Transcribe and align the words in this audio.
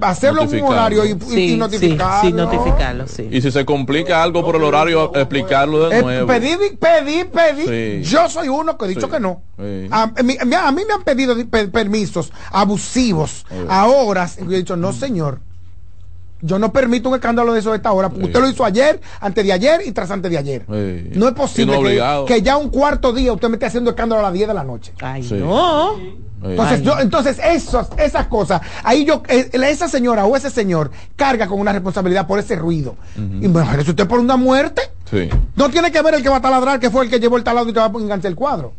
hacerlo 0.00 0.42
en 0.42 0.62
un 0.62 0.72
horario 0.72 1.04
y, 1.04 1.10
y, 1.34 1.56
notificarlo. 1.56 2.28
Sí, 2.28 2.32
notificarlo, 2.32 3.08
sí. 3.08 3.28
Y 3.30 3.40
si 3.40 3.50
se 3.50 3.64
complica 3.64 4.22
algo 4.22 4.44
por 4.44 4.56
el 4.56 4.64
horario, 4.64 5.12
explicarlo 5.14 5.88
de 5.88 5.98
eh, 5.98 6.02
nuevo. 6.02 6.26
Pedir, 6.26 6.78
pedir, 6.78 7.30
pedir. 7.30 8.02
Yo 8.02 8.28
soy 8.28 8.48
uno 8.48 8.76
que 8.76 8.84
he 8.86 8.88
dicho 8.88 9.08
que 9.08 9.20
no. 9.20 9.42
A, 9.90 10.12
mí, 10.22 10.36
me 10.44 10.56
han 10.56 11.02
pedido 11.04 11.36
permisos 11.72 12.32
abusivos 12.50 13.44
a 13.68 13.86
horas. 13.86 14.38
Y 14.40 14.44
yo 14.44 14.52
he 14.52 14.58
dicho, 14.58 14.76
no, 14.76 14.92
señor. 14.92 15.40
Yo 16.40 16.58
no 16.58 16.72
permito 16.72 17.08
un 17.08 17.16
escándalo 17.16 17.52
de 17.52 17.60
eso 17.60 17.72
a 17.72 17.76
esta 17.76 17.92
hora. 17.92 18.08
Usted 18.08 18.40
lo 18.40 18.48
hizo 18.48 18.64
ayer, 18.64 19.00
antes 19.20 19.44
de 19.44 19.52
ayer 19.52 19.80
y 19.84 19.92
tras 19.92 20.10
antes 20.10 20.30
de 20.30 20.38
ayer. 20.38 20.64
No 21.14 21.28
es 21.28 21.34
posible 21.34 22.00
que, 22.26 22.42
ya 22.42 22.56
un 22.56 22.70
cuarto 22.70 23.12
día 23.12 23.32
usted 23.32 23.48
me 23.48 23.54
esté 23.54 23.66
haciendo 23.66 23.90
escándalo 23.90 24.20
a 24.20 24.24
las 24.24 24.32
10 24.32 24.48
de 24.48 24.54
la 24.54 24.64
noche. 24.64 24.92
Ay, 25.00 25.22
no. 25.32 25.96
Entonces, 26.40 26.82
yo, 26.82 27.00
entonces 27.00 27.40
esos, 27.42 27.88
esas 27.96 28.28
cosas, 28.28 28.60
ahí 28.84 29.04
yo, 29.04 29.22
eh, 29.28 29.50
esa 29.52 29.88
señora 29.88 30.24
o 30.24 30.36
ese 30.36 30.50
señor 30.50 30.92
carga 31.16 31.48
con 31.48 31.58
una 31.58 31.72
responsabilidad 31.72 32.28
por 32.28 32.38
ese 32.38 32.54
ruido. 32.54 32.94
Y 33.16 33.48
bueno, 33.48 33.72
¿es 33.72 33.88
usted 33.88 34.06
por 34.06 34.20
una 34.20 34.36
muerte? 34.36 34.82
No 35.56 35.68
tiene 35.70 35.90
que 35.90 36.00
ver 36.00 36.14
el 36.14 36.22
que 36.22 36.28
va 36.28 36.36
a 36.36 36.40
taladrar, 36.40 36.78
que 36.78 36.90
fue 36.90 37.04
el 37.04 37.10
que 37.10 37.18
llevó 37.18 37.36
el 37.36 37.44
taladro 37.44 37.70
y 37.70 37.72
te 37.72 37.80
va 37.80 37.86
a 37.86 37.88
enganchar 37.88 38.30
el 38.30 38.36
cuadro 38.36 38.72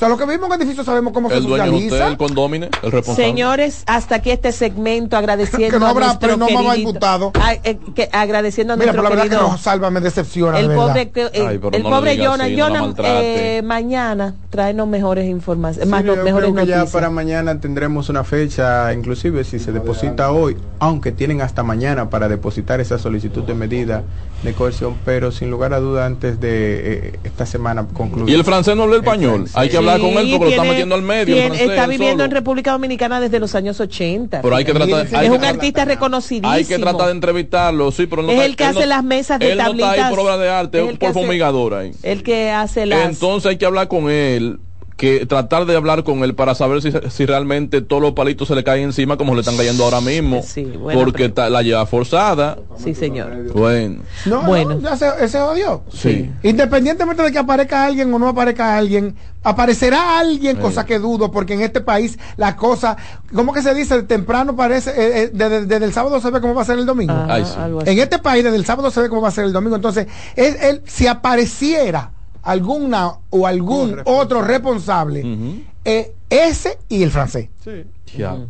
sea, 0.00 0.08
lo 0.08 0.16
que 0.16 0.24
vimos 0.24 0.46
en 0.46 0.52
el 0.54 0.60
edificio 0.62 0.82
sabemos 0.82 1.12
cómo 1.12 1.30
el 1.30 1.42
se 1.42 1.48
socializa. 1.48 2.08
el 2.08 2.16
condomine, 2.16 2.70
el 2.82 2.90
responsable. 2.90 3.30
Señores, 3.30 3.82
hasta 3.86 4.14
aquí 4.14 4.30
este 4.30 4.50
segmento 4.50 5.14
agradeciendo 5.14 5.70
que 5.76 5.78
no 5.78 5.86
habrá, 5.86 6.06
a 6.06 6.08
nuestro 6.08 6.36
no 6.38 6.46
querido, 6.46 6.74
imputado. 6.74 7.32
A, 7.38 7.52
eh, 7.52 7.78
que, 7.94 8.08
agradeciendo 8.10 8.72
a 8.72 8.76
Mira, 8.76 8.92
nuestro 8.92 9.02
pero 9.02 9.14
la 9.14 9.22
querido. 9.22 9.40
Verdad 9.40 9.46
que 9.46 9.58
no, 9.58 9.62
salva, 9.62 9.90
me 9.90 10.00
decepciona. 10.00 10.58
El 10.58 10.68
de 10.68 10.74
pobre, 10.74 11.12
eh, 11.14 11.30
Ay, 11.46 11.60
el 11.72 11.82
no 11.82 11.90
pobre 11.90 12.16
Jonah, 12.16 12.44
así, 12.44 12.58
Jonah, 12.58 12.80
no 12.80 12.94
eh, 12.98 13.60
mañana 13.62 14.34
traernos 14.48 14.88
mejores 14.88 15.28
informaciones, 15.28 15.84
sí, 15.84 15.90
más 15.90 16.02
yo 16.02 16.16
mejores 16.16 16.50
creo 16.50 16.54
que 16.54 16.60
noticias. 16.60 16.86
ya 16.86 16.92
para 16.92 17.10
mañana 17.10 17.60
tendremos 17.60 18.08
una 18.08 18.24
fecha, 18.24 18.92
inclusive 18.94 19.44
si 19.44 19.58
se 19.58 19.70
deposita 19.70 20.32
hoy, 20.32 20.56
aunque 20.78 21.12
tienen 21.12 21.42
hasta 21.42 21.62
mañana 21.62 22.08
para 22.08 22.28
depositar 22.28 22.80
esa 22.80 22.98
solicitud 22.98 23.44
de 23.44 23.54
medida 23.54 24.02
de 24.42 24.54
coerción, 24.54 24.96
pero 25.04 25.30
sin 25.30 25.50
lugar 25.50 25.74
a 25.74 25.80
duda 25.80 26.06
antes 26.06 26.40
de 26.40 27.08
eh, 27.08 27.18
esta 27.24 27.44
semana 27.44 27.86
concluir. 27.92 28.30
Y 28.30 28.34
el 28.34 28.44
francés 28.44 28.74
no 28.74 28.84
habla 28.84 28.96
el 28.96 29.02
español. 29.02 29.44
Hay 29.52 29.68
que 29.68 29.76
hablar 29.76 29.89
con 29.98 30.10
él 30.10 30.28
porque 30.30 30.44
lo 30.44 30.50
está 30.50 30.64
metiendo 30.64 30.94
al 30.94 31.02
medio. 31.02 31.36
está 31.36 31.86
viviendo 31.86 32.24
en 32.24 32.30
República 32.30 32.72
Dominicana 32.72 33.20
desde 33.20 33.40
los 33.40 33.54
años 33.54 33.80
80. 33.80 34.42
Pero 34.42 34.56
hay 34.56 34.64
que 34.64 34.72
tratar, 34.72 35.06
es 35.24 35.30
un 35.30 35.44
artista 35.44 35.84
reconocidísimo. 35.84 36.50
Hay 36.50 36.64
que 36.64 36.78
tratar 36.78 37.06
de 37.06 37.12
entrevistarlo, 37.12 37.90
sí, 37.90 38.06
pero 38.06 38.22
no 38.22 38.32
es 38.32 38.40
el 38.40 38.56
que 38.56 38.64
hace 38.64 38.86
las 38.86 39.04
mesas 39.04 39.38
de 39.38 39.52
él 39.52 39.58
no 39.58 39.70
está 39.72 39.92
ahí 39.92 40.10
por 40.10 40.20
obra 40.20 40.36
de 40.36 40.48
arte, 40.48 40.90
es 40.90 40.98
por 40.98 41.12
fumigador 41.12 41.74
ahí. 41.74 41.92
El 42.02 42.22
que 42.22 42.50
hace 42.50 42.86
las. 42.86 43.08
Entonces 43.10 43.50
hay 43.50 43.56
que 43.56 43.66
hablar 43.66 43.88
con 43.88 44.10
él 44.10 44.58
que 45.00 45.24
tratar 45.24 45.64
de 45.64 45.74
hablar 45.74 46.04
con 46.04 46.22
él 46.24 46.34
para 46.34 46.54
saber 46.54 46.82
si, 46.82 46.92
si, 47.08 47.24
realmente 47.24 47.80
todos 47.80 48.02
los 48.02 48.12
palitos 48.12 48.48
se 48.48 48.54
le 48.54 48.62
caen 48.62 48.82
encima 48.82 49.16
como 49.16 49.32
le 49.34 49.40
están 49.40 49.56
cayendo 49.56 49.82
ahora 49.82 50.02
mismo. 50.02 50.42
Sí, 50.42 50.70
porque 50.92 51.32
la 51.34 51.62
lleva 51.62 51.86
forzada. 51.86 52.58
Sí, 52.76 52.94
señor. 52.94 53.50
Bueno. 53.54 54.02
No, 54.26 54.42
bueno. 54.42 54.78
ya 54.78 54.98
se, 54.98 55.26
se 55.30 55.40
odió. 55.40 55.84
Sí. 55.90 56.30
Independientemente 56.42 57.22
de 57.22 57.32
que 57.32 57.38
aparezca 57.38 57.86
alguien 57.86 58.12
o 58.12 58.18
no 58.18 58.28
aparezca 58.28 58.76
alguien, 58.76 59.16
aparecerá 59.42 60.18
alguien, 60.18 60.58
cosa 60.58 60.84
que 60.84 60.98
dudo, 60.98 61.30
porque 61.30 61.54
en 61.54 61.62
este 61.62 61.80
país 61.80 62.18
la 62.36 62.56
cosa, 62.56 62.98
¿cómo 63.34 63.54
que 63.54 63.62
se 63.62 63.72
dice? 63.72 64.02
Temprano 64.02 64.54
parece, 64.54 64.90
eh, 64.90 65.22
eh, 65.22 65.30
desde, 65.32 65.64
desde, 65.64 65.86
el 65.86 65.94
sábado 65.94 66.20
se 66.20 66.30
ve 66.30 66.42
cómo 66.42 66.54
va 66.54 66.60
a 66.60 66.66
ser 66.66 66.78
el 66.78 66.84
domingo. 66.84 67.14
Ay, 67.26 67.46
sí. 67.46 67.56
En 67.86 67.98
este 67.98 68.18
país 68.18 68.44
desde 68.44 68.58
el 68.58 68.66
sábado 68.66 68.90
se 68.90 69.00
ve 69.00 69.08
cómo 69.08 69.22
va 69.22 69.28
a 69.28 69.32
ser 69.32 69.46
el 69.46 69.54
domingo. 69.54 69.76
Entonces, 69.76 70.08
él, 70.36 70.56
él 70.60 70.82
si 70.84 71.06
apareciera 71.06 72.19
alguna 72.42 73.12
o 73.30 73.46
algún 73.46 73.96
responsable. 73.96 74.20
otro 74.20 74.42
responsable, 74.42 75.20
uh 75.20 75.26
-huh. 75.26 75.64
eh, 75.84 76.12
ese 76.28 76.78
y 76.88 77.02
el 77.02 77.10
francés. 77.10 77.48
Sí. 77.64 77.84
Diablo, 78.16 78.46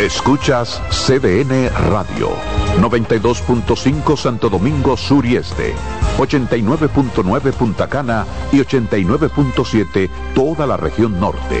Escuchas 0.00 0.82
CDN 0.90 1.70
Radio, 1.90 2.30
92.5 2.80 4.16
Santo 4.16 4.50
Domingo 4.50 4.96
Sur 4.96 5.24
y 5.24 5.36
Este, 5.36 5.72
89.9 6.18 7.52
Punta 7.52 7.88
Cana 7.88 8.26
y 8.52 8.58
89.7 8.58 10.10
toda 10.34 10.66
la 10.66 10.76
región 10.76 11.18
norte. 11.18 11.60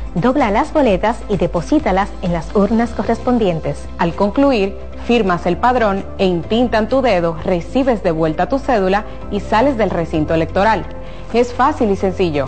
dobla 0.15 0.51
las 0.51 0.73
boletas 0.73 1.17
y 1.29 1.37
deposítalas 1.37 2.09
en 2.21 2.33
las 2.33 2.53
urnas 2.55 2.91
correspondientes. 2.91 3.85
Al 3.97 4.13
concluir, 4.15 4.77
firmas 5.05 5.45
el 5.45 5.57
padrón 5.57 6.05
e 6.17 6.25
intintan 6.25 6.89
tu 6.89 7.01
dedo, 7.01 7.37
recibes 7.43 8.03
de 8.03 8.11
vuelta 8.11 8.49
tu 8.49 8.59
cédula 8.59 9.05
y 9.31 9.39
sales 9.39 9.77
del 9.77 9.89
recinto 9.89 10.33
electoral. 10.33 10.85
Es 11.33 11.53
fácil 11.53 11.91
y 11.91 11.95
sencillo. 11.95 12.47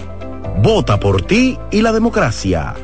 Vota 0.62 1.00
por 1.00 1.22
ti 1.22 1.58
y 1.72 1.82
la 1.82 1.92
democracia. 1.92 2.76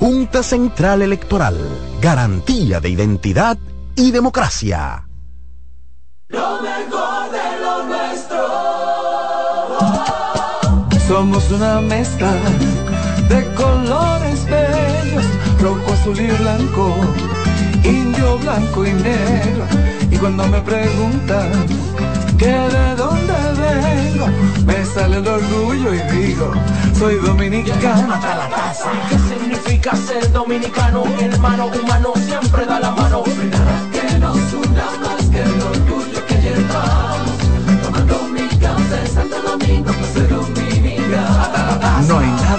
Junta 0.00 0.42
Central 0.42 1.02
Electoral. 1.02 1.56
Garantía 2.00 2.80
de 2.80 2.90
identidad 2.90 3.56
y 3.96 4.10
democracia. 4.10 5.06
Lo 6.28 6.60
mejor 6.62 7.30
de 7.30 7.60
lo 7.60 7.84
nuestro. 7.84 8.36
Somos 11.06 11.50
una 11.50 11.80
mezcla 11.80 12.32
de 13.28 13.54
colores 13.54 14.44
bellos, 14.46 15.24
rojo, 15.60 15.92
azul 15.92 16.20
y 16.20 16.26
blanco, 16.26 16.96
indio, 17.82 18.38
blanco 18.38 18.86
y 18.86 18.92
negro. 18.92 19.64
Y 20.10 20.16
cuando 20.16 20.46
me 20.46 20.60
preguntan 20.60 21.50
que 22.38 22.46
de 22.46 22.96
dónde 22.96 23.34
vengo, 23.58 24.26
me 24.66 24.84
sale 24.84 25.18
el 25.18 25.26
orgullo 25.26 25.94
y 25.94 26.00
digo, 26.16 26.52
soy 26.98 27.16
dominicano 27.16 28.14
hasta 28.14 28.36
la 28.36 28.48
casa. 28.50 28.90
¿Qué 29.08 29.18
significa 29.18 29.96
ser 29.96 30.30
dominicano? 30.32 31.04
Mi 31.04 31.24
hermano 31.24 31.66
humano 31.66 32.12
siempre 32.16 32.66
da 32.66 32.80
la 32.80 32.90
mano. 32.90 33.24
Nada 33.50 33.80
que 33.92 34.18
nos 34.18 34.52
una 34.52 34.84
más 35.02 35.26
que 35.30 35.42
el 35.42 35.62
orgullo 35.62 36.03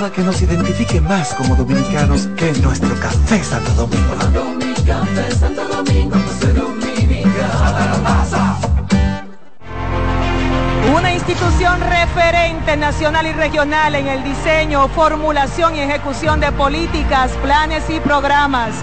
nada 0.06 0.16
que 0.16 0.22
nos 0.22 0.42
identifique 0.42 1.02
más 1.02 1.34
como 1.34 1.56
dominicanos 1.56 2.28
que 2.38 2.52
nuestro 2.62 2.94
café 3.00 3.44
Santo 3.44 3.72
Domingo. 3.72 4.16
Santo 5.40 5.68
Domingo. 5.68 6.18
Una 10.96 11.14
institución 11.14 11.82
referente 11.82 12.78
nacional 12.78 13.26
y 13.26 13.32
regional 13.34 13.96
en 13.96 14.08
el 14.08 14.24
diseño, 14.24 14.88
formulación 14.90 15.76
y 15.76 15.80
ejecución 15.80 16.40
de 16.40 16.52
políticas, 16.52 17.32
planes 17.42 17.84
y 17.90 18.00
programas 18.00 18.76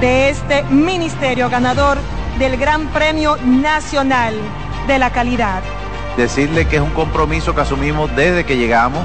de 0.00 0.30
este 0.30 0.62
ministerio 0.64 1.50
ganador 1.50 1.98
del 2.38 2.56
Gran 2.56 2.86
Premio 2.88 3.36
Nacional 3.44 4.34
de 4.86 4.98
la 5.00 5.10
Calidad. 5.10 5.62
Decirle 6.16 6.66
que 6.66 6.76
es 6.76 6.82
un 6.82 6.90
compromiso 6.90 7.54
que 7.54 7.62
asumimos 7.62 8.14
desde 8.14 8.44
que 8.44 8.56
llegamos 8.56 9.04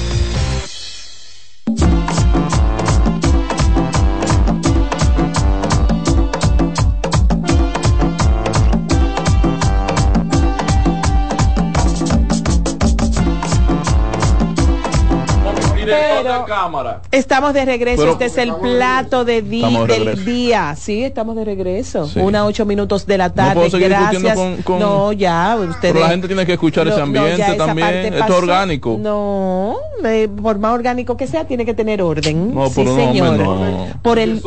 Cámara. 16.45 17.01
Estamos 17.11 17.53
de 17.53 17.65
regreso. 17.65 18.11
este 18.11 18.25
es 18.25 18.37
el 18.37 18.53
plato 18.55 19.25
de 19.25 19.41
del 19.41 20.25
día. 20.25 20.75
Sí, 20.77 21.03
estamos 21.03 21.35
de 21.35 21.45
regreso. 21.45 22.09
Una 22.15 22.45
ocho 22.45 22.65
minutos 22.65 23.05
de 23.05 23.17
la 23.17 23.31
tarde. 23.31 23.69
Gracias. 23.69 24.37
No, 24.67 25.11
ya. 25.11 25.57
Ustedes, 25.59 25.93
Pero 25.93 25.99
la 25.99 26.09
gente 26.09 26.27
tiene 26.27 26.45
que 26.45 26.53
escuchar 26.53 26.87
ese 26.87 27.01
ambiente 27.01 27.53
también. 27.55 28.13
Esto 28.13 28.25
es 28.25 28.31
orgánico. 28.31 28.97
No, 28.99 29.75
por 30.41 30.59
más 30.59 30.73
orgánico 30.73 31.17
que 31.17 31.27
sea, 31.27 31.45
tiene 31.45 31.65
que 31.65 31.73
tener 31.73 32.01
orden. 32.01 32.53
No, 32.53 32.69
sí, 32.69 32.85
señor. 32.85 33.39
Por 34.01 34.19
el 34.19 34.41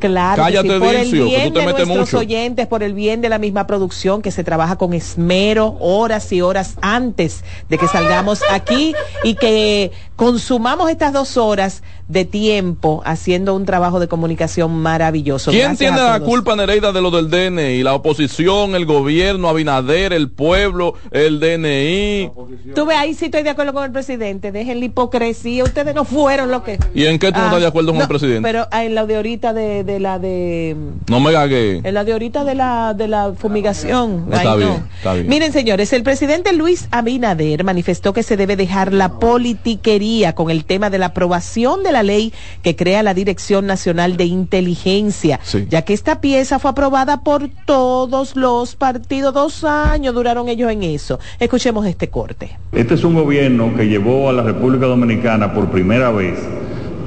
Claro, 0.00 0.42
Cállate, 0.42 0.78
por 0.78 0.94
el 0.94 1.10
bien 1.10 1.52
de 1.52 1.64
nuestros 1.64 2.14
oyentes, 2.14 2.66
por 2.66 2.82
el 2.82 2.94
bien 2.94 3.20
de 3.20 3.28
la 3.28 3.38
misma 3.38 3.66
producción 3.66 4.22
que 4.22 4.30
se 4.30 4.44
trabaja 4.44 4.76
con 4.76 4.94
esmero 4.94 5.76
horas 5.80 6.32
y 6.32 6.40
horas 6.40 6.76
antes 6.80 7.44
de 7.68 7.78
que 7.78 7.88
salgamos 7.88 8.42
aquí 8.50 8.94
y 9.22 9.34
que 9.34 9.92
consumamos 10.16 10.90
estas 10.94 11.12
dos 11.12 11.36
horas 11.36 11.82
de 12.08 12.24
tiempo 12.24 13.02
haciendo 13.04 13.54
un 13.54 13.64
trabajo 13.64 14.00
de 14.00 14.08
comunicación 14.08 14.72
maravilloso. 14.76 15.50
¿Quién 15.50 15.76
tiene 15.76 15.96
la 15.96 16.20
culpa, 16.20 16.54
Nereida, 16.54 16.92
de 16.92 17.00
lo 17.00 17.10
del 17.10 17.30
DNI? 17.30 17.82
La 17.82 17.94
oposición, 17.94 18.74
el 18.74 18.84
gobierno, 18.84 19.48
Abinader, 19.48 20.12
el 20.12 20.30
pueblo, 20.30 20.94
el 21.10 21.40
DNI. 21.40 22.30
Tú 22.74 22.86
ves, 22.86 22.98
ahí 22.98 23.14
sí 23.14 23.26
estoy 23.26 23.42
de 23.42 23.50
acuerdo 23.50 23.72
con 23.72 23.84
el 23.84 23.92
presidente. 23.92 24.52
Dejen 24.52 24.80
la 24.80 24.86
hipocresía. 24.86 25.64
Ustedes 25.64 25.94
no 25.94 26.04
fueron 26.04 26.50
lo 26.50 26.62
que. 26.62 26.78
¿Y 26.94 27.06
en 27.06 27.18
qué 27.18 27.32
tú 27.32 27.38
no 27.38 27.46
estás 27.46 27.60
de 27.60 27.66
acuerdo 27.66 27.92
con 27.92 28.02
el 28.02 28.08
presidente? 28.08 28.42
Pero 28.42 28.66
en 28.70 28.94
la 28.94 29.06
de 29.06 29.16
ahorita 29.16 29.52
de, 29.52 30.00
la 30.00 30.18
de. 30.18 30.76
No 31.08 31.20
me 31.20 31.32
gagué. 31.32 31.80
En 31.82 31.94
la 31.94 32.04
de 32.04 32.12
ahorita 32.12 32.44
de 32.44 32.54
la, 32.54 32.94
de 32.94 33.08
la 33.08 33.32
fumigación. 33.32 34.28
está, 34.32 34.56
bien, 34.56 34.84
está 34.96 35.14
bien. 35.14 35.28
Miren, 35.28 35.52
señores, 35.52 35.92
el 35.92 36.02
presidente 36.02 36.52
Luis 36.52 36.88
Abinader 36.90 37.64
manifestó 37.64 38.12
que 38.12 38.22
se 38.22 38.36
debe 38.36 38.56
dejar 38.56 38.92
la 38.92 39.18
politiquería 39.18 40.34
con 40.34 40.50
el 40.50 40.64
tema 40.64 40.90
de 40.90 40.98
la 40.98 41.06
aprobación 41.06 41.82
de 41.82 41.93
la 41.94 42.02
ley 42.02 42.32
que 42.62 42.76
crea 42.76 43.02
la 43.02 43.14
Dirección 43.14 43.66
Nacional 43.66 44.16
de 44.16 44.24
Inteligencia, 44.24 45.40
ya 45.70 45.82
que 45.82 45.94
esta 45.94 46.20
pieza 46.20 46.58
fue 46.58 46.72
aprobada 46.72 47.22
por 47.22 47.48
todos 47.64 48.36
los 48.36 48.74
partidos. 48.74 49.32
Dos 49.32 49.64
años 49.64 50.14
duraron 50.14 50.48
ellos 50.48 50.70
en 50.70 50.82
eso. 50.82 51.18
Escuchemos 51.38 51.86
este 51.86 52.08
corte. 52.08 52.50
Este 52.72 52.94
es 52.94 53.04
un 53.04 53.14
gobierno 53.14 53.74
que 53.76 53.86
llevó 53.86 54.28
a 54.28 54.32
la 54.32 54.42
República 54.42 54.86
Dominicana 54.86 55.54
por 55.54 55.70
primera 55.70 56.10
vez 56.10 56.38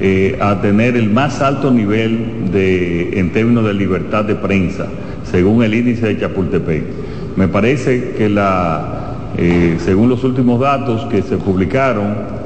eh, 0.00 0.38
a 0.40 0.60
tener 0.60 0.96
el 0.96 1.10
más 1.10 1.42
alto 1.42 1.70
nivel 1.70 2.50
de, 2.50 3.18
en 3.18 3.32
términos 3.32 3.64
de 3.64 3.74
libertad 3.74 4.24
de 4.24 4.36
prensa, 4.36 4.86
según 5.30 5.62
el 5.62 5.74
índice 5.74 6.06
de 6.06 6.20
Chapultepec. 6.20 6.84
Me 7.36 7.48
parece 7.48 8.14
que 8.16 8.28
la, 8.28 9.32
eh, 9.36 9.76
según 9.84 10.08
los 10.08 10.24
últimos 10.24 10.60
datos 10.60 11.04
que 11.10 11.22
se 11.22 11.36
publicaron, 11.36 12.37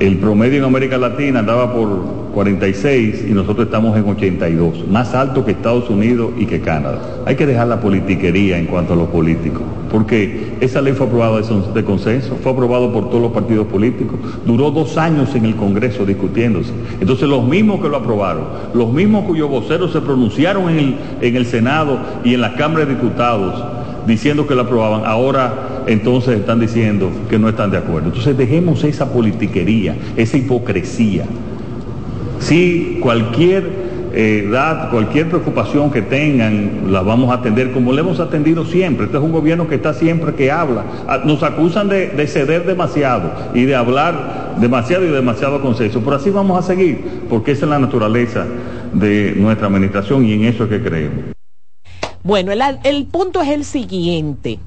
el 0.00 0.18
promedio 0.18 0.58
en 0.58 0.64
América 0.64 0.96
Latina 0.96 1.40
andaba 1.40 1.72
por 1.72 2.28
46 2.34 3.26
y 3.28 3.32
nosotros 3.32 3.66
estamos 3.66 3.96
en 3.96 4.08
82, 4.08 4.86
más 4.88 5.14
alto 5.14 5.44
que 5.44 5.52
Estados 5.52 5.90
Unidos 5.90 6.30
y 6.38 6.46
que 6.46 6.60
Canadá. 6.60 7.00
Hay 7.26 7.34
que 7.34 7.46
dejar 7.46 7.66
la 7.66 7.80
politiquería 7.80 8.58
en 8.58 8.66
cuanto 8.66 8.92
a 8.92 8.96
los 8.96 9.08
políticos, 9.08 9.62
porque 9.90 10.54
esa 10.60 10.80
ley 10.80 10.92
fue 10.92 11.06
aprobada 11.06 11.40
de 11.40 11.84
consenso, 11.84 12.36
fue 12.42 12.52
aprobado 12.52 12.92
por 12.92 13.08
todos 13.08 13.22
los 13.22 13.32
partidos 13.32 13.66
políticos, 13.66 14.18
duró 14.46 14.70
dos 14.70 14.96
años 14.98 15.34
en 15.34 15.46
el 15.46 15.56
Congreso 15.56 16.06
discutiéndose. 16.06 16.72
Entonces 17.00 17.28
los 17.28 17.44
mismos 17.44 17.80
que 17.80 17.88
lo 17.88 17.96
aprobaron, 17.96 18.44
los 18.74 18.92
mismos 18.92 19.24
cuyos 19.24 19.50
voceros 19.50 19.92
se 19.92 20.00
pronunciaron 20.00 20.70
en 20.70 20.78
el, 20.78 20.94
en 21.20 21.36
el 21.36 21.46
Senado 21.46 21.98
y 22.24 22.34
en 22.34 22.40
la 22.40 22.54
Cámara 22.54 22.84
de 22.84 22.94
Diputados, 22.94 23.78
diciendo 24.08 24.46
que 24.46 24.54
la 24.54 24.62
aprobaban, 24.62 25.02
ahora 25.04 25.84
entonces 25.86 26.40
están 26.40 26.58
diciendo 26.58 27.10
que 27.30 27.38
no 27.38 27.48
están 27.48 27.70
de 27.70 27.78
acuerdo. 27.78 28.08
Entonces 28.08 28.36
dejemos 28.36 28.82
esa 28.82 29.12
politiquería, 29.12 29.94
esa 30.16 30.36
hipocresía. 30.36 31.24
Si 32.40 32.98
cualquier 33.00 33.88
eh, 34.14 34.48
dar 34.50 34.90
cualquier 34.90 35.28
preocupación 35.28 35.90
que 35.90 36.02
tengan, 36.02 36.90
la 36.90 37.02
vamos 37.02 37.30
a 37.30 37.34
atender 37.34 37.72
como 37.72 37.92
le 37.92 38.00
hemos 38.00 38.18
atendido 38.20 38.64
siempre. 38.64 39.04
Este 39.04 39.18
es 39.18 39.22
un 39.22 39.32
gobierno 39.32 39.68
que 39.68 39.76
está 39.76 39.94
siempre 39.94 40.34
que 40.34 40.50
habla. 40.50 40.84
Ah, 41.06 41.20
nos 41.24 41.42
acusan 41.42 41.88
de, 41.88 42.08
de 42.08 42.26
ceder 42.26 42.64
demasiado 42.64 43.30
y 43.54 43.64
de 43.64 43.76
hablar 43.76 44.56
demasiado 44.60 45.04
y 45.04 45.08
demasiado 45.08 45.60
consenso, 45.60 46.00
pero 46.00 46.16
así 46.16 46.30
vamos 46.30 46.58
a 46.58 46.66
seguir, 46.66 47.04
porque 47.28 47.52
esa 47.52 47.66
es 47.66 47.70
la 47.70 47.78
naturaleza 47.78 48.44
de 48.92 49.34
nuestra 49.36 49.66
administración 49.66 50.24
y 50.24 50.32
en 50.32 50.44
eso 50.44 50.64
es 50.64 50.70
que 50.70 50.82
creemos. 50.82 51.37
Bueno, 52.28 52.52
el, 52.52 52.60
el 52.82 53.06
punto 53.06 53.40
es 53.40 53.48
el 53.48 53.64
siguiente. 53.64 54.58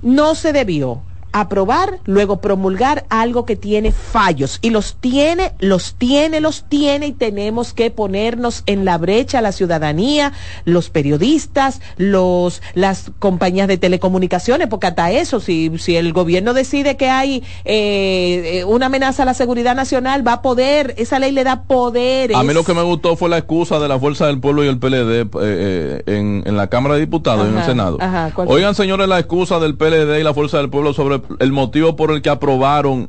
No 0.00 0.34
se 0.34 0.54
debió 0.54 1.02
aprobar, 1.32 1.98
luego 2.04 2.40
promulgar 2.40 3.04
algo 3.08 3.44
que 3.44 3.56
tiene 3.56 3.92
fallos. 3.92 4.58
Y 4.62 4.70
los 4.70 4.96
tiene, 4.96 5.52
los 5.58 5.94
tiene, 5.94 6.40
los 6.40 6.64
tiene 6.68 7.08
y 7.08 7.12
tenemos 7.12 7.72
que 7.72 7.90
ponernos 7.90 8.62
en 8.66 8.84
la 8.84 8.98
brecha 8.98 9.40
la 9.40 9.52
ciudadanía, 9.52 10.32
los 10.64 10.90
periodistas, 10.90 11.80
los, 11.96 12.62
las 12.74 13.10
compañías 13.18 13.68
de 13.68 13.78
telecomunicaciones, 13.78 14.68
porque 14.68 14.86
hasta 14.86 15.10
eso, 15.10 15.40
si, 15.40 15.78
si 15.78 15.96
el 15.96 16.12
gobierno 16.12 16.54
decide 16.54 16.96
que 16.96 17.08
hay 17.08 17.42
eh, 17.64 18.64
una 18.66 18.86
amenaza 18.86 19.22
a 19.22 19.26
la 19.26 19.34
seguridad 19.34 19.74
nacional, 19.74 20.26
va 20.26 20.34
a 20.34 20.42
poder, 20.42 20.94
esa 20.98 21.18
ley 21.18 21.32
le 21.32 21.44
da 21.44 21.62
poderes. 21.62 22.36
A 22.36 22.42
mí 22.42 22.54
lo 22.54 22.64
que 22.64 22.74
me 22.74 22.82
gustó 22.82 23.16
fue 23.16 23.28
la 23.28 23.38
excusa 23.38 23.78
de 23.78 23.88
la 23.88 23.98
Fuerza 23.98 24.26
del 24.26 24.40
Pueblo 24.40 24.64
y 24.64 24.68
el 24.68 24.78
PLD 24.78 25.20
eh, 25.20 25.28
eh, 25.40 26.02
en, 26.06 26.42
en, 26.46 26.56
la 26.56 26.68
Cámara 26.68 26.94
de 26.94 27.00
Diputados 27.00 27.46
y 27.46 27.50
en 27.50 27.58
el 27.58 27.64
Senado. 27.64 27.98
Oigan, 28.46 28.74
señores, 28.74 29.08
la 29.08 29.18
excusa 29.18 29.58
del 29.58 29.76
PLD 29.76 30.20
y 30.20 30.22
la 30.22 30.34
Fuerza 30.34 30.58
del 30.58 30.70
Pueblo 30.70 30.92
sobre 30.92 31.17
el 31.38 31.52
motivo 31.52 31.96
por 31.96 32.10
el 32.10 32.22
que 32.22 32.30
aprobaron 32.30 33.08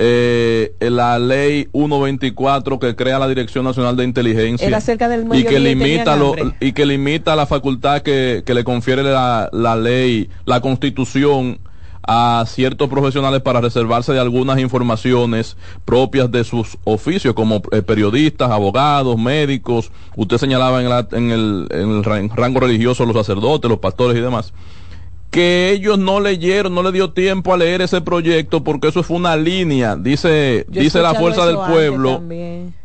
eh, 0.00 0.74
la 0.78 1.18
ley 1.18 1.68
124 1.72 2.78
que 2.78 2.94
crea 2.94 3.18
la 3.18 3.26
Dirección 3.26 3.64
Nacional 3.64 3.96
de 3.96 4.04
Inteligencia 4.04 4.68
y 5.32 5.42
que 5.42 5.58
limita 5.58 6.16
lo, 6.16 6.36
y 6.60 6.72
que 6.72 6.86
limita 6.86 7.34
la 7.34 7.46
facultad 7.46 8.02
que, 8.02 8.44
le 8.46 8.64
confiere 8.64 9.02
la, 9.02 9.48
la, 9.52 9.74
ley, 9.74 10.30
la 10.44 10.60
Constitución 10.60 11.58
a 12.06 12.44
ciertos 12.46 12.88
profesionales 12.88 13.42
para 13.42 13.60
reservarse 13.60 14.12
de 14.12 14.20
algunas 14.20 14.60
informaciones 14.60 15.56
propias 15.84 16.30
de 16.30 16.44
sus 16.44 16.78
oficios 16.84 17.34
como 17.34 17.60
eh, 17.72 17.82
periodistas, 17.82 18.52
abogados, 18.52 19.18
médicos. 19.18 19.90
Usted 20.14 20.38
señalaba 20.38 20.80
en, 20.80 20.86
en, 21.16 21.30
el, 21.32 21.66
en 21.70 21.90
el 21.90 22.30
rango 22.30 22.60
religioso 22.60 23.04
los 23.04 23.16
sacerdotes, 23.16 23.68
los 23.68 23.80
pastores 23.80 24.16
y 24.16 24.20
demás 24.20 24.52
que 25.30 25.70
ellos 25.70 25.98
no 25.98 26.20
leyeron, 26.20 26.74
no 26.74 26.82
le 26.82 26.92
dio 26.92 27.10
tiempo 27.10 27.52
a 27.52 27.58
leer 27.58 27.82
ese 27.82 28.00
proyecto 28.00 28.64
porque 28.64 28.88
eso 28.88 29.02
fue 29.02 29.16
una 29.18 29.36
línea, 29.36 29.96
dice, 29.96 30.64
dice 30.68 31.00
la 31.00 31.14
Fuerza 31.14 31.46
del 31.46 31.56
Pueblo 31.56 32.22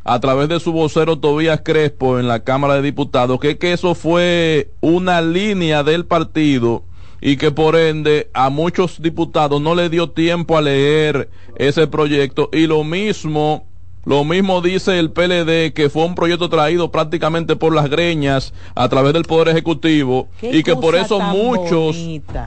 a 0.04 0.20
través 0.20 0.50
de 0.50 0.60
su 0.60 0.74
vocero 0.74 1.20
Tobías 1.20 1.62
Crespo 1.64 2.20
en 2.20 2.28
la 2.28 2.42
Cámara 2.44 2.76
de 2.76 2.82
Diputados, 2.82 3.40
que, 3.40 3.58
que 3.58 3.72
eso 3.72 3.96
fue 3.96 4.72
una 4.82 5.22
línea 5.22 5.84
del 5.84 6.06
partido 6.06 6.84
y 7.22 7.38
que 7.38 7.52
por 7.52 7.78
ende 7.78 8.30
a 8.34 8.50
muchos 8.50 9.02
diputados 9.02 9.62
no 9.62 9.76
le 9.76 9.90
dio 9.90 10.10
tiempo 10.10 10.58
a 10.58 10.62
leer 10.62 11.30
ese 11.56 11.88
proyecto. 11.88 12.50
Y 12.52 12.68
lo 12.68 12.84
mismo 12.84 13.66
lo 14.06 14.26
mismo 14.26 14.62
dice 14.62 15.00
el 15.00 15.12
PLD, 15.12 15.74
que 15.74 15.90
fue 15.90 16.04
un 16.04 16.16
proyecto 16.16 16.50
traído 16.50 16.92
prácticamente 16.92 17.56
por 17.56 17.74
las 17.74 17.90
greñas 17.90 18.54
a 18.76 18.90
través 18.90 19.14
del 19.14 19.24
Poder 19.24 19.48
Ejecutivo 19.50 20.28
y 20.42 20.64
que 20.64 20.76
por 20.76 20.96
eso 20.96 21.20
muchos 21.20 21.98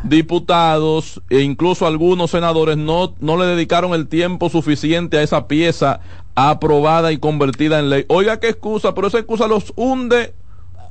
diputados 0.04 1.22
e 1.30 1.40
incluso 1.40 1.86
algunos 1.86 2.30
senadores 2.30 2.76
no, 2.76 3.14
no 3.20 3.38
le 3.38 3.46
dedicaron 3.46 3.94
el 3.94 4.06
tiempo 4.06 4.50
suficiente 4.50 5.16
a 5.16 5.22
esa 5.22 5.48
pieza 5.48 6.00
aprobada 6.34 7.12
y 7.12 7.18
convertida 7.18 7.78
en 7.78 7.88
ley. 7.88 8.04
Oiga, 8.08 8.38
qué 8.38 8.48
excusa, 8.48 8.94
pero 8.94 9.08
esa 9.08 9.18
excusa 9.18 9.48
los 9.48 9.72
hunde 9.76 10.34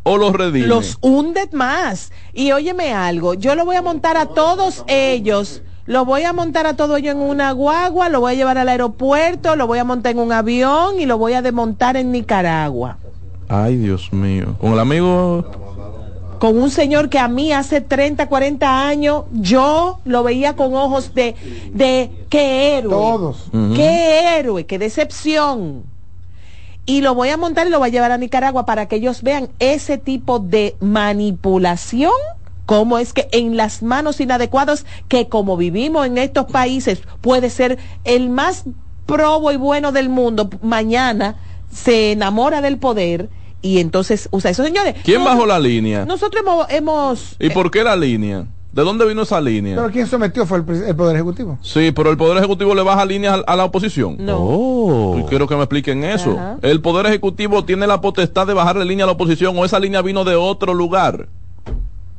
o 0.05 0.17
los 0.17 0.31
redime. 0.33 0.67
Los 0.67 0.97
hunde 1.01 1.50
más. 1.51 2.12
Y 2.33 2.51
óyeme 2.51 2.93
algo, 2.93 3.33
yo 3.33 3.55
lo 3.55 3.65
voy 3.65 3.75
a 3.75 3.81
montar 3.81 4.15
a 4.15 4.27
todos 4.27 4.85
ellos 4.88 5.62
lo 5.88 6.03
voy 6.03 6.24
a 6.24 6.33
montar 6.33 6.65
a 6.65 6.75
todo 6.75 6.97
ello 6.97 7.12
en 7.12 7.19
una 7.19 7.51
guagua, 7.51 8.09
lo 8.09 8.19
voy 8.19 8.33
a 8.33 8.35
llevar 8.35 8.57
al 8.57 8.69
aeropuerto, 8.69 9.55
lo 9.55 9.67
voy 9.67 9.77
a 9.77 9.83
montar 9.83 10.13
en 10.13 10.19
un 10.19 10.31
avión 10.31 11.00
y 11.00 11.05
lo 11.05 11.19
voy 11.19 11.33
a 11.33 11.43
desmontar 11.43 11.95
en 11.95 12.12
Nicaragua. 12.12 12.97
Ay, 13.47 13.75
Dios 13.77 14.12
mío. 14.12 14.55
¿Con 14.59 14.74
el 14.74 14.79
amigo? 14.79 15.45
Con 16.39 16.57
un 16.57 16.71
señor 16.71 17.09
que 17.09 17.19
a 17.19 17.27
mí 17.27 17.53
hace 17.53 17.81
30, 17.81 18.27
40 18.27 18.88
años 18.88 19.25
yo 19.31 20.00
lo 20.05 20.24
veía 20.24 20.55
con 20.55 20.74
ojos 20.74 21.13
de, 21.13 21.35
de 21.71 22.25
qué 22.29 22.77
héroe. 22.77 22.91
Todos. 22.91 23.45
Qué 23.75 24.39
héroe, 24.39 24.65
qué 24.65 24.79
decepción. 24.79 25.83
Y 26.86 27.01
lo 27.01 27.15
voy 27.15 27.30
a 27.30 27.38
montar 27.38 27.68
y 27.68 27.70
lo 27.70 27.80
voy 27.80 27.89
a 27.89 27.92
llevar 27.92 28.12
a 28.12 28.18
Nicaragua 28.18 28.65
para 28.65 28.88
que 28.88 28.98
ellos 28.98 29.24
vean 29.24 29.50
ese 29.60 29.98
tipo 29.98 30.39
de 30.39 30.75
manipulación 30.80 32.12
cómo 32.65 32.98
es 32.98 33.13
que 33.13 33.27
en 33.32 33.58
las 33.58 33.84
manos 33.84 34.20
inadecuadas, 34.20 34.86
que 35.08 35.30
como 35.30 35.58
vivimos 35.58 36.06
en 36.06 36.18
estos 36.18 36.46
países, 36.46 37.01
puede 37.22 37.50
ser 37.50 37.77
el 38.04 38.30
más 38.30 38.65
probo 39.06 39.51
y 39.51 39.58
bueno 39.58 39.92
del 39.92 40.10
mundo, 40.10 40.50
mañana 40.62 41.36
se 41.72 42.12
enamora 42.12 42.62
del 42.62 42.77
poder 42.77 43.30
y 43.62 43.80
entonces 43.80 44.30
usa 44.32 44.51
eso. 44.51 44.63
Señores, 44.63 44.96
¿quién 45.04 45.24
bajó 45.24 45.46
la 45.46 45.60
línea? 45.60 46.06
Nosotros 46.06 46.44
hemos... 46.70 47.36
¿Y 47.39 47.50
por 47.50 47.72
qué 47.72 47.84
la 47.84 47.96
línea? 47.96 48.48
¿De 48.75 48.84
dónde 48.84 49.05
vino 49.05 49.22
esa 49.22 49.39
línea? 49.39 49.77
¿Pero 49.77 49.89
quién 49.89 50.05
sometió 50.05 50.46
fue 50.46 50.58
el, 50.58 50.96
Poder 50.96 51.15
Ejecutivo? 51.15 51.58
Sí, 51.62 51.94
pero 51.94 52.12
el 52.12 52.17
Poder 52.17 52.39
Ejecutivo 52.39 52.75
le 52.75 52.84
baja 52.84 53.05
línea 53.05 53.36
a, 53.36 53.55
la 53.55 53.63
oposición. 53.63 54.17
No. 54.20 54.38
Oh. 54.38 55.25
quiero 55.29 55.48
que 55.48 55.55
me 55.55 55.62
expliquen 55.62 56.03
eso. 56.03 56.38
¿El 56.62 56.82
Poder 56.82 57.05
Ejecutivo 57.05 57.63
tiene 57.63 57.88
la 57.88 58.01
potestad 58.01 58.46
de 58.46 58.53
bajarle 58.53 58.84
línea 58.84 59.05
a 59.05 59.08
la 59.08 59.13
oposición 59.13 59.58
o 59.58 59.63
esa 59.63 59.79
línea 59.79 60.01
vino 60.01 60.25
de 60.25 60.36
otro 60.36 60.74
lugar? 60.74 61.29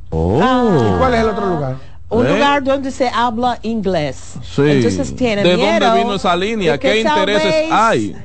Oh. 0.08 0.40
Ah. 0.42 0.94
¿Y 0.94 0.98
cuál 0.98 1.12
es 1.12 1.20
el 1.20 1.28
otro 1.28 1.46
lugar? 1.46 1.76
Un 2.08 2.26
¿Eh? 2.26 2.32
lugar 2.32 2.64
donde 2.64 2.90
se 2.90 3.06
habla 3.06 3.58
inglés. 3.60 4.36
Sí. 4.42 4.62
Entonces 4.62 5.14
tiene 5.14 5.42
¿De 5.42 5.56
dónde 5.58 5.98
vino 5.98 6.14
esa 6.14 6.34
línea? 6.34 6.78
¿Qué 6.78 7.02
intereses 7.02 7.70
hay? 7.70 8.16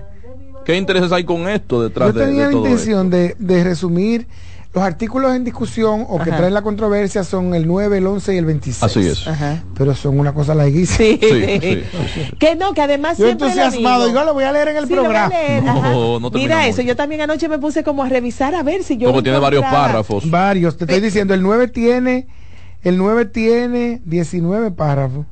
¿Qué 0.63 0.77
intereses 0.77 1.11
hay 1.11 1.25
con 1.25 1.49
esto 1.49 1.83
detrás 1.83 2.13
de, 2.13 2.27
tenía 2.27 2.45
la 2.45 2.53
intención 2.53 3.09
de, 3.09 3.35
de, 3.37 3.63
resumir 3.65 4.27
los 4.73 4.83
artículos 4.83 5.35
en 5.35 5.43
discusión 5.43 6.05
o 6.07 6.17
que 6.19 6.31
traen 6.31 6.53
la 6.53 6.61
controversia 6.61 7.25
son 7.25 7.53
el 7.53 7.67
9, 7.67 7.97
el 7.97 8.07
11 8.07 8.35
y 8.35 8.37
el 8.37 8.45
26. 8.45 8.83
Así 8.83 8.99
es. 9.01 9.25
Pero 9.75 9.93
son 9.95 10.17
una 10.17 10.33
cosa 10.33 10.55
larguísima. 10.55 10.97
Sí. 10.97 11.19
Sí, 11.21 11.83
que 12.39 12.55
no, 12.55 12.73
que 12.73 12.81
además 12.81 13.17
yo 13.17 13.27
entusiasmado, 13.27 14.07
yo 14.13 14.23
lo 14.23 14.33
voy 14.33 14.45
a 14.45 14.51
leer 14.51 14.69
en 14.69 14.77
el 14.77 14.87
programa. 14.87 15.29
No, 15.63 16.19
no 16.19 16.29
Mira 16.31 16.67
eso, 16.67 16.81
yo 16.81 16.95
también 16.95 17.21
anoche 17.21 17.49
me 17.49 17.59
puse 17.59 17.83
como 17.83 18.03
a 18.03 18.09
revisar 18.09 18.55
a 18.55 18.63
ver 18.63 18.83
si 18.83 18.97
yo 18.97 19.07
Como 19.09 19.21
tiene 19.21 19.39
varios 19.39 19.63
párrafos. 19.63 20.29
Varios, 20.29 20.77
te 20.77 20.85
estoy 20.85 21.01
diciendo, 21.01 21.33
el 21.33 21.41
9 21.41 21.67
tiene 21.67 22.27
el 22.83 22.97
9 22.97 23.25
tiene 23.25 24.01
19 24.05 24.71
párrafos. 24.71 25.25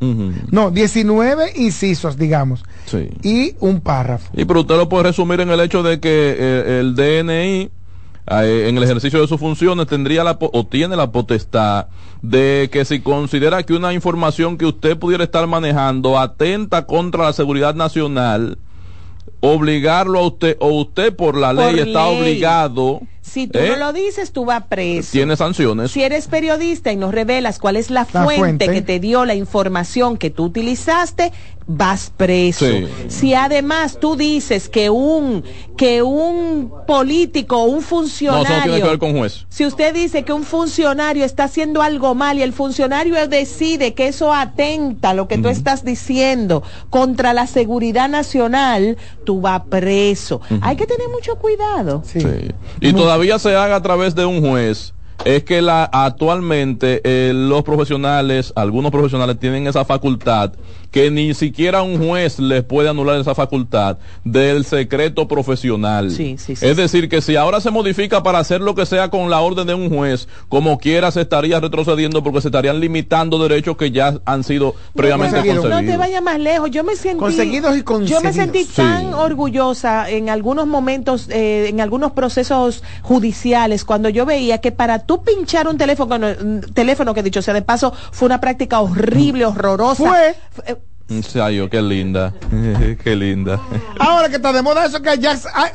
No, 0.51 0.69
19 0.69 1.53
incisos, 1.55 2.17
digamos. 2.17 2.63
Sí. 2.85 3.09
Y 3.23 3.55
un 3.59 3.81
párrafo. 3.81 4.31
Y 4.35 4.45
pero 4.45 4.61
usted 4.61 4.75
lo 4.75 4.87
puede 4.87 5.05
resumir 5.05 5.39
en 5.39 5.49
el 5.49 5.59
hecho 5.59 5.81
de 5.81 5.99
que 5.99 6.35
eh, 6.37 6.79
el 6.79 6.95
DNI 6.95 7.71
en 8.29 8.77
el 8.77 8.83
ejercicio 8.83 9.19
de 9.19 9.27
sus 9.27 9.39
funciones 9.39 9.87
tendría 9.87 10.23
la 10.23 10.37
o 10.39 10.65
tiene 10.65 10.95
la 10.95 11.11
potestad 11.11 11.87
de 12.21 12.69
que 12.71 12.85
si 12.85 12.99
considera 13.01 13.63
que 13.63 13.73
una 13.73 13.93
información 13.93 14.57
que 14.57 14.65
usted 14.65 14.97
pudiera 14.97 15.23
estar 15.23 15.47
manejando 15.47 16.19
atenta 16.19 16.85
contra 16.85 17.23
la 17.23 17.33
seguridad 17.33 17.73
nacional, 17.73 18.59
obligarlo 19.39 20.19
a 20.19 20.27
usted 20.27 20.57
o 20.59 20.69
usted 20.69 21.15
por 21.15 21.37
la 21.37 21.53
ley 21.53 21.79
está 21.79 22.05
obligado 22.05 23.01
si 23.29 23.47
tú 23.47 23.59
no 23.59 23.65
¿Eh? 23.65 23.77
lo 23.77 23.93
dices, 23.93 24.31
tú 24.31 24.45
vas 24.45 24.63
preso. 24.67 25.11
Tiene 25.11 25.37
sanciones. 25.37 25.91
Si 25.91 26.03
eres 26.03 26.27
periodista 26.27 26.91
y 26.91 26.95
nos 26.95 27.13
revelas 27.13 27.59
cuál 27.59 27.75
es 27.75 27.89
la, 27.89 28.05
fuente, 28.05 28.67
que 28.67 28.81
te 28.81 28.99
dio 28.99 29.25
la 29.25 29.35
información 29.35 30.17
que 30.17 30.29
tú 30.29 30.45
utilizaste, 30.45 31.31
vas 31.71 32.11
preso. 32.17 32.65
Si 33.09 33.35
además 33.35 33.99
tú 33.99 34.15
dices 34.15 34.69
que 34.69 34.89
un 34.89 35.43
que 35.77 36.01
un 36.01 36.73
político, 36.87 37.63
un 37.63 37.81
funcionario, 37.81 38.57
no, 38.57 38.63
tiene 38.63 38.81
que 38.81 38.87
ver 38.87 38.97
con 38.97 39.15
juez. 39.15 39.45
Si 39.49 39.65
usted 39.65 39.93
dice 39.93 40.23
que 40.23 40.33
un 40.33 40.43
funcionario 40.43 41.23
está 41.23 41.45
haciendo 41.45 41.81
algo 41.81 42.15
mal 42.15 42.39
y 42.39 42.41
el 42.41 42.53
funcionario 42.53 43.15
decide 43.27 43.93
que 43.93 44.07
eso 44.07 44.33
atenta 44.33 45.13
lo 45.13 45.27
que 45.27 45.37
tú 45.37 45.47
estás 45.47 45.85
diciendo 45.85 46.63
contra 46.89 47.33
la 47.33 47.45
seguridad 47.45 48.09
nacional, 48.09 48.97
tú 49.23 49.39
vas 49.39 49.61
preso. 49.69 50.41
Hay 50.61 50.75
que 50.75 50.87
tener 50.87 51.07
mucho 51.09 51.35
cuidado. 51.35 52.01
Sí. 52.03 52.19
Y 52.81 52.93
todavía 52.93 53.18
se 53.39 53.55
haga 53.55 53.75
a 53.75 53.81
través 53.81 54.15
de 54.15 54.25
un 54.25 54.41
juez 54.41 54.93
es 55.25 55.43
que 55.43 55.61
la, 55.61 55.83
actualmente 55.83 57.01
eh, 57.03 57.33
los 57.33 57.63
profesionales, 57.63 58.53
algunos 58.55 58.91
profesionales 58.91 59.39
tienen 59.39 59.67
esa 59.67 59.85
facultad 59.85 60.53
que 60.91 61.11
ni 61.11 61.33
siquiera 61.33 61.83
un 61.83 62.03
juez 62.03 62.39
les 62.39 62.63
puede 62.63 62.89
anular 62.89 63.19
esa 63.19 63.35
facultad 63.35 63.97
del 64.23 64.65
secreto 64.65 65.27
profesional. 65.27 66.07
es 66.07 66.77
decir, 66.77 67.09
que 67.09 67.21
si 67.21 67.35
ahora 67.35 67.61
se 67.61 67.69
modifica 67.69 68.23
para 68.23 68.39
hacer 68.39 68.61
lo 68.61 68.73
que 68.73 68.85
sea 68.85 69.09
con 69.09 69.29
la 69.29 69.41
orden 69.41 69.67
de 69.67 69.73
un 69.75 69.89
juez, 69.89 70.27
como 70.47 70.79
quiera 70.79 71.11
se 71.11 71.21
estaría 71.21 71.59
retrocediendo 71.59 72.23
porque 72.23 72.41
se 72.41 72.47
estarían 72.47 72.79
limitando 72.79 73.37
derechos 73.37 73.77
que 73.77 73.91
ya 73.91 74.15
han 74.25 74.43
sido 74.43 74.75
previamente 74.95 75.37
conseguidos. 75.37 75.69
No 75.69 75.79
te 75.79 75.97
vayas 75.97 76.23
más 76.23 76.39
lejos, 76.39 76.71
yo 76.71 76.83
me 76.83 76.95
sentí 76.95 77.19
conseguidos 77.19 77.77
y 77.77 77.83
Yo 78.05 78.21
me 78.21 78.33
sentí 78.33 78.65
tan 78.65 79.13
orgullosa 79.13 80.09
en 80.09 80.29
algunos 80.29 80.65
momentos, 80.65 81.27
eh, 81.29 81.67
en 81.69 81.81
algunos 81.81 82.13
procesos 82.13 82.83
judiciales, 83.03 83.85
cuando 83.85 84.09
yo 84.09 84.25
veía 84.25 84.57
que 84.59 84.71
para 84.71 84.99
tú 85.09 85.23
pinchar 85.23 85.67
un 85.67 85.75
teléfono, 85.75 86.15
un 86.15 86.61
teléfono 86.71 87.15
que 87.15 87.23
dicho 87.23 87.41
sea 87.41 87.55
de 87.55 87.63
paso, 87.63 87.91
fue 88.11 88.27
una 88.27 88.39
práctica 88.39 88.79
horrible, 88.79 89.43
horrorosa. 89.43 90.03
Fue. 90.03 90.77
Ensayo, 91.09 91.69
qué 91.69 91.81
linda. 91.81 92.33
qué 93.03 93.15
linda. 93.15 93.59
Ahora 93.99 94.29
que 94.29 94.35
está 94.35 94.53
de 94.53 94.61
moda 94.61 94.85
eso 94.85 95.01
que 95.01 95.17
ya 95.17 95.35
ah, 95.55 95.71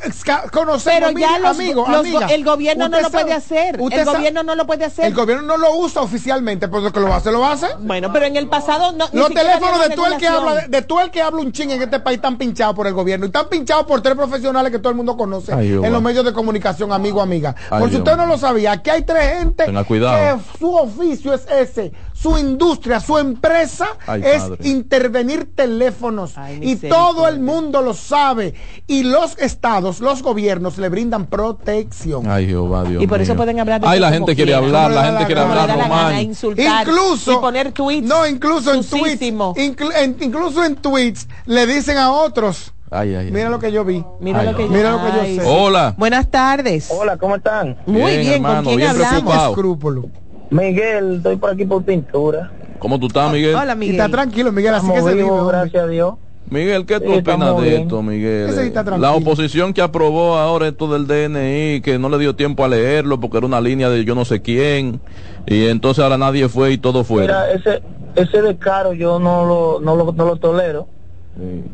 conocemos 0.51 1.11
Pero 1.13 1.19
ya 1.19 1.39
los, 1.39 1.59
amigos, 1.59 1.89
el 2.29 2.45
gobierno 2.45 2.87
no 2.87 3.01
lo 3.01 3.11
puede 3.11 3.33
hacer. 3.33 3.75
El 3.75 4.05
gobierno 4.05 4.43
no 4.43 4.55
lo 4.55 4.65
puede 4.65 4.85
hacer. 4.85 5.05
El 5.05 5.13
gobierno 5.13 5.43
no 5.45 5.57
lo 5.57 5.75
usa 5.75 6.01
oficialmente, 6.01 6.69
pero 6.69 6.89
que 6.91 6.99
lo 7.01 7.13
hace, 7.13 7.31
lo 7.31 7.45
hace. 7.45 7.67
Bueno, 7.79 8.13
pero 8.13 8.25
en 8.25 8.37
el 8.37 8.47
pasado 8.47 8.93
no. 8.93 9.07
Los 9.11 9.29
teléfonos 9.29 9.87
de 9.87 9.95
tú 9.95 10.05
el 10.05 10.17
que 10.17 10.27
habla, 10.27 10.67
de, 10.67 10.81
tú 10.83 10.99
el 10.99 11.11
que 11.11 11.21
habla 11.21 11.41
un 11.41 11.51
ching 11.51 11.71
en 11.71 11.81
este 11.81 11.99
país 11.99 12.17
están 12.17 12.37
pinchados 12.37 12.75
por 12.75 12.87
el 12.87 12.93
gobierno 12.93 13.25
y 13.25 13.27
están 13.27 13.49
pinchados 13.49 13.85
por 13.85 14.01
tres 14.01 14.15
profesionales 14.15 14.71
que 14.71 14.79
todo 14.79 14.89
el 14.89 14.95
mundo 14.95 15.17
conoce 15.17 15.51
en 15.51 15.91
los 15.91 16.01
medios 16.01 16.23
de 16.23 16.31
comunicación, 16.31 16.93
amigo, 16.93 17.21
amiga. 17.21 17.55
por 17.69 17.89
si 17.89 17.97
usted 17.97 18.15
no 18.15 18.25
lo 18.25 18.37
sabía, 18.37 18.71
aquí 18.71 18.89
hay 18.89 19.01
tres 19.03 19.39
gente 19.39 19.65
que 19.65 20.37
su 20.59 20.75
oficio 20.75 21.33
es 21.33 21.45
ese 21.51 21.91
su 22.15 22.37
industria, 22.37 23.01
su 23.01 23.17
empresa 23.17 23.89
es 24.23 24.43
intervenir 24.63 25.53
teléfonos 25.53 26.33
y 26.61 26.77
todo 26.77 27.27
el 27.27 27.39
mundo 27.39 27.81
lo 27.81 27.93
sabe 27.93 28.53
y 28.87 29.03
los 29.03 29.37
estados, 29.37 29.99
los 29.99 30.23
gobiernos 30.23 30.77
le 30.77 30.87
brindan 30.87 31.25
protección. 31.25 32.25
Ay, 32.27 32.47
Jehová, 32.47 32.85
Dios 32.85 33.03
y 33.03 33.07
por 33.07 33.21
eso 33.21 33.35
pueden 33.35 33.59
hablar 33.59 33.81
de 33.81 33.87
Ay, 33.87 33.99
la 33.99 34.11
gente 34.11 34.33
quiere 34.33 34.55
hablar, 34.55 34.91
la, 34.91 35.05
gente 35.05 35.25
quiere 35.25 35.41
hablar 35.41 35.69
Román. 35.69 36.21
incluso 36.21 37.33
y 37.33 37.35
poner 37.35 37.73
tweets. 37.73 38.07
No, 38.07 38.25
incluso 38.25 38.73
en 38.73 38.83
tweets, 38.83 39.21
incluso 39.21 40.63
en 40.63 40.75
tweets 40.77 41.27
le 41.45 41.67
dicen 41.67 41.97
a 41.97 42.11
otros 42.11 42.71
Ay, 42.91 43.15
ay, 43.15 43.31
mira 43.31 43.49
lo 43.49 43.59
que 43.59 43.71
yo 43.71 43.83
vi. 43.83 44.05
Mira, 44.21 44.43
lo, 44.43 44.55
que 44.55 44.67
mira 44.67 44.91
lo 44.91 44.99
que 45.03 45.35
yo 45.35 45.43
sé. 45.43 45.49
Hola. 45.49 45.95
Buenas 45.97 46.29
tardes. 46.29 46.89
Hola, 46.91 47.17
¿cómo 47.17 47.35
están? 47.35 47.77
Muy 47.87 48.17
bien, 48.17 48.41
¿con 48.41 48.63
quién 48.63 48.83
hablamos? 48.83 49.49
Escrúpulo. 49.49 50.05
Miguel, 50.49 51.17
estoy 51.17 51.35
por 51.37 51.51
aquí 51.51 51.65
por 51.65 51.83
pintura. 51.83 52.51
¿Cómo 52.79 52.99
tú 52.99 53.07
estás, 53.07 53.31
Miguel? 53.31 53.55
Hola, 53.55 53.75
Miguel. 53.75 53.95
está 53.95 54.09
tranquilo, 54.09 54.51
Miguel, 54.51 54.73
así 54.73 54.91
que 54.91 55.01
se 55.01 55.13
vive, 55.13 55.29
gracias 55.47 55.83
a 55.83 55.87
Dios. 55.87 56.15
Miguel, 56.49 56.85
¿qué 56.85 56.99
tú 56.99 57.11
opinas 57.11 57.59
de 57.59 57.75
esto, 57.77 58.03
Miguel? 58.03 58.53
La 58.99 59.13
oposición 59.13 59.73
que 59.73 59.81
aprobó 59.81 60.37
ahora 60.37 60.67
esto 60.67 60.87
del 60.87 61.07
DNI, 61.07 61.81
que 61.81 61.97
no 61.97 62.07
le 62.09 62.19
dio 62.19 62.35
tiempo 62.35 62.63
a 62.63 62.67
leerlo 62.67 63.19
porque 63.19 63.37
era 63.37 63.47
una 63.47 63.59
línea 63.59 63.89
de 63.89 64.05
yo 64.05 64.13
no 64.13 64.25
sé 64.25 64.41
quién, 64.41 65.01
y 65.47 65.65
entonces 65.65 66.03
ahora 66.03 66.17
nadie 66.17 66.47
fue 66.47 66.73
y 66.73 66.77
todo 66.77 67.03
fue. 67.03 67.23
Mira, 67.23 67.51
ese, 67.51 67.81
ese 68.15 68.41
descaro 68.43 68.93
yo 68.93 69.17
no 69.19 69.45
lo, 69.45 69.79
no 69.81 69.95
lo, 69.95 70.11
no 70.11 70.25
lo 70.25 70.35
tolero, 70.35 70.87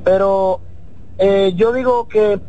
pero 0.06 0.62
eh, 1.18 1.52
yo 1.56 1.74
digo 1.74 2.08
que 2.08 2.40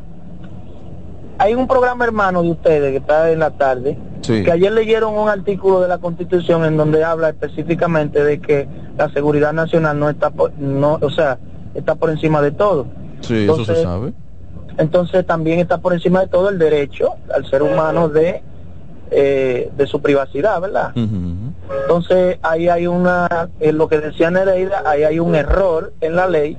hay 1.38 1.54
un 1.54 1.66
programa 1.66 2.04
hermano 2.04 2.42
de 2.42 2.52
ustedes 2.52 2.92
que 2.92 2.98
está 2.98 3.32
en 3.32 3.40
la 3.40 3.50
tarde, 3.50 3.98
que 4.22 4.50
ayer 4.50 4.72
leyeron 4.72 5.14
un 5.14 5.28
artículo 5.28 5.80
de 5.80 5.88
la 5.88 5.98
Constitución 5.98 6.64
en 6.64 6.76
donde 6.76 7.04
habla 7.04 7.30
específicamente 7.30 8.22
de 8.22 8.40
que 8.40 8.68
la 8.96 9.10
seguridad 9.10 9.52
nacional 9.52 9.98
no 9.98 10.08
está 10.08 10.30
por, 10.30 10.52
no, 10.58 10.98
o 11.00 11.10
sea, 11.10 11.38
está 11.74 11.94
por 11.94 12.10
encima 12.10 12.40
de 12.40 12.52
todo. 12.52 12.86
Sí, 13.20 13.44
eso 13.44 13.64
se 13.64 13.82
sabe. 13.82 14.12
Entonces 14.78 15.26
también 15.26 15.60
está 15.60 15.78
por 15.78 15.92
encima 15.92 16.20
de 16.20 16.28
todo 16.28 16.48
el 16.48 16.58
derecho 16.58 17.14
al 17.34 17.44
ser 17.46 17.62
humano 17.62 18.08
de 18.08 18.42
eh, 19.14 19.70
de 19.76 19.86
su 19.86 20.00
privacidad, 20.00 20.58
¿verdad? 20.58 20.92
Entonces 20.96 22.38
ahí 22.40 22.68
hay 22.70 22.86
una, 22.86 23.50
en 23.60 23.76
lo 23.76 23.86
que 23.86 24.00
decía 24.00 24.30
Nereida, 24.30 24.84
ahí 24.86 25.02
hay 25.02 25.18
un 25.18 25.34
error 25.34 25.92
en 26.00 26.16
la 26.16 26.26
ley 26.28 26.56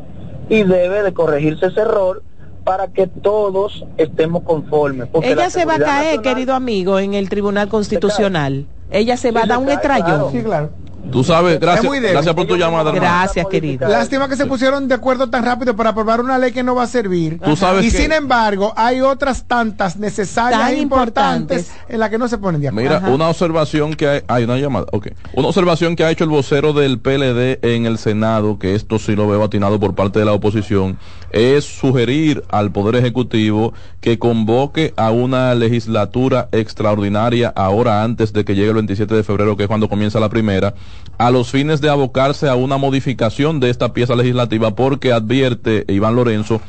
y 0.49 0.61
debe 0.61 1.01
de 1.01 1.15
corregirse 1.15 1.65
ese 1.65 1.81
error 1.81 2.21
para 2.63 2.87
que 2.87 3.07
todos 3.07 3.85
estemos 3.97 4.43
conformes. 4.43 5.09
Ella 5.21 5.49
se 5.49 5.65
va 5.65 5.75
a 5.75 5.79
caer, 5.79 6.21
querido 6.21 6.53
amigo, 6.53 6.99
en 6.99 7.13
el 7.13 7.29
Tribunal 7.29 7.67
Constitucional. 7.69 8.65
Ella 8.91 9.17
se 9.17 9.31
va 9.31 9.43
a 9.43 9.45
dar 9.45 9.57
un 9.57 9.69
estrellón. 9.69 10.31
Sí, 10.31 10.41
claro. 10.43 10.69
Tú 11.11 11.23
sabes, 11.23 11.59
gracias, 11.59 11.91
gracias 12.01 12.33
por 12.33 12.47
tu 12.47 12.55
llamada. 12.55 12.91
Gracias, 12.91 13.45
querido. 13.47 13.87
Lástima 13.87 14.29
que 14.29 14.35
se 14.35 14.45
pusieron 14.45 14.87
de 14.87 14.95
acuerdo 14.95 15.29
tan 15.29 15.43
rápido 15.43 15.75
para 15.75 15.89
aprobar 15.89 16.21
una 16.21 16.37
ley 16.37 16.51
que 16.51 16.63
no 16.63 16.75
va 16.75 16.83
a 16.83 16.87
servir. 16.87 17.39
¿Tú 17.43 17.55
sabes 17.55 17.85
y 17.85 17.91
sin 17.91 18.11
embargo, 18.11 18.73
hay 18.75 19.01
otras 19.01 19.43
tantas 19.45 19.97
necesarias 19.97 20.71
e 20.71 20.77
importantes, 20.77 21.71
en 21.89 21.99
las 21.99 22.09
que 22.09 22.17
no 22.17 22.27
se 22.27 22.37
ponen 22.37 22.61
de 22.61 22.69
acuerdo. 22.69 23.01
Mira, 23.01 23.13
una 23.13 23.27
observación 23.27 23.95
que 23.95 24.07
hay, 24.07 24.21
hay 24.27 24.43
una 24.45 24.57
llamada, 24.57 24.85
ok. 24.91 25.09
Una 25.33 25.49
observación 25.49 25.95
que 25.95 26.05
ha 26.05 26.11
hecho 26.11 26.23
el 26.23 26.29
vocero 26.29 26.71
del 26.71 26.99
PLD 26.99 27.59
en 27.63 27.85
el 27.85 27.97
Senado, 27.97 28.57
que 28.57 28.75
esto 28.75 28.97
sí 28.97 29.15
lo 29.15 29.27
veo 29.27 29.43
atinado 29.43 29.79
por 29.79 29.95
parte 29.95 30.19
de 30.19 30.25
la 30.25 30.33
oposición, 30.33 30.97
es 31.33 31.65
sugerir 31.65 32.43
al 32.49 32.71
Poder 32.71 32.95
Ejecutivo 32.95 33.73
que 33.99 34.17
convoque 34.17 34.93
a 34.95 35.11
una 35.11 35.53
legislatura 35.55 36.47
extraordinaria 36.51 37.51
ahora 37.55 38.03
antes 38.03 38.31
de 38.31 38.45
que 38.45 38.55
llegue 38.55 38.69
el 38.69 38.75
27 38.75 39.13
de 39.15 39.23
febrero, 39.23 39.57
que 39.57 39.63
es 39.63 39.67
cuando 39.67 39.89
comienza 39.89 40.19
la 40.19 40.29
primera 40.29 40.75
a 41.17 41.31
los 41.31 41.51
fines 41.51 41.81
de 41.81 41.89
abocarse 41.89 42.47
a 42.47 42.55
una 42.55 42.77
modificación 42.77 43.59
de 43.59 43.69
esta 43.69 43.93
pieza 43.93 44.15
legislativa 44.15 44.75
porque 44.75 45.11
advierte 45.11 45.85
Iván 45.87 46.15
Lorenzo 46.15 46.61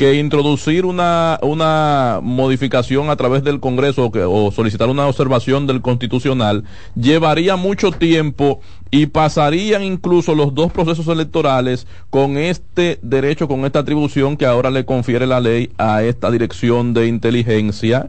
que 0.00 0.14
introducir 0.14 0.86
una, 0.86 1.38
una 1.42 2.20
modificación 2.22 3.10
a 3.10 3.16
través 3.16 3.44
del 3.44 3.60
Congreso 3.60 4.10
o, 4.10 4.50
solicitar 4.50 4.88
una 4.88 5.06
observación 5.06 5.66
del 5.66 5.82
Constitucional 5.82 6.64
llevaría 6.94 7.56
mucho 7.56 7.92
tiempo 7.92 8.62
y 8.90 9.08
pasarían 9.08 9.82
incluso 9.82 10.34
los 10.34 10.54
dos 10.54 10.72
procesos 10.72 11.06
electorales 11.08 11.86
con 12.08 12.38
este 12.38 12.98
derecho, 13.02 13.46
con 13.46 13.66
esta 13.66 13.80
atribución 13.80 14.38
que 14.38 14.46
ahora 14.46 14.70
le 14.70 14.86
confiere 14.86 15.26
la 15.26 15.38
ley 15.38 15.70
a 15.76 16.02
esta 16.02 16.30
dirección 16.30 16.94
de 16.94 17.06
inteligencia 17.06 18.08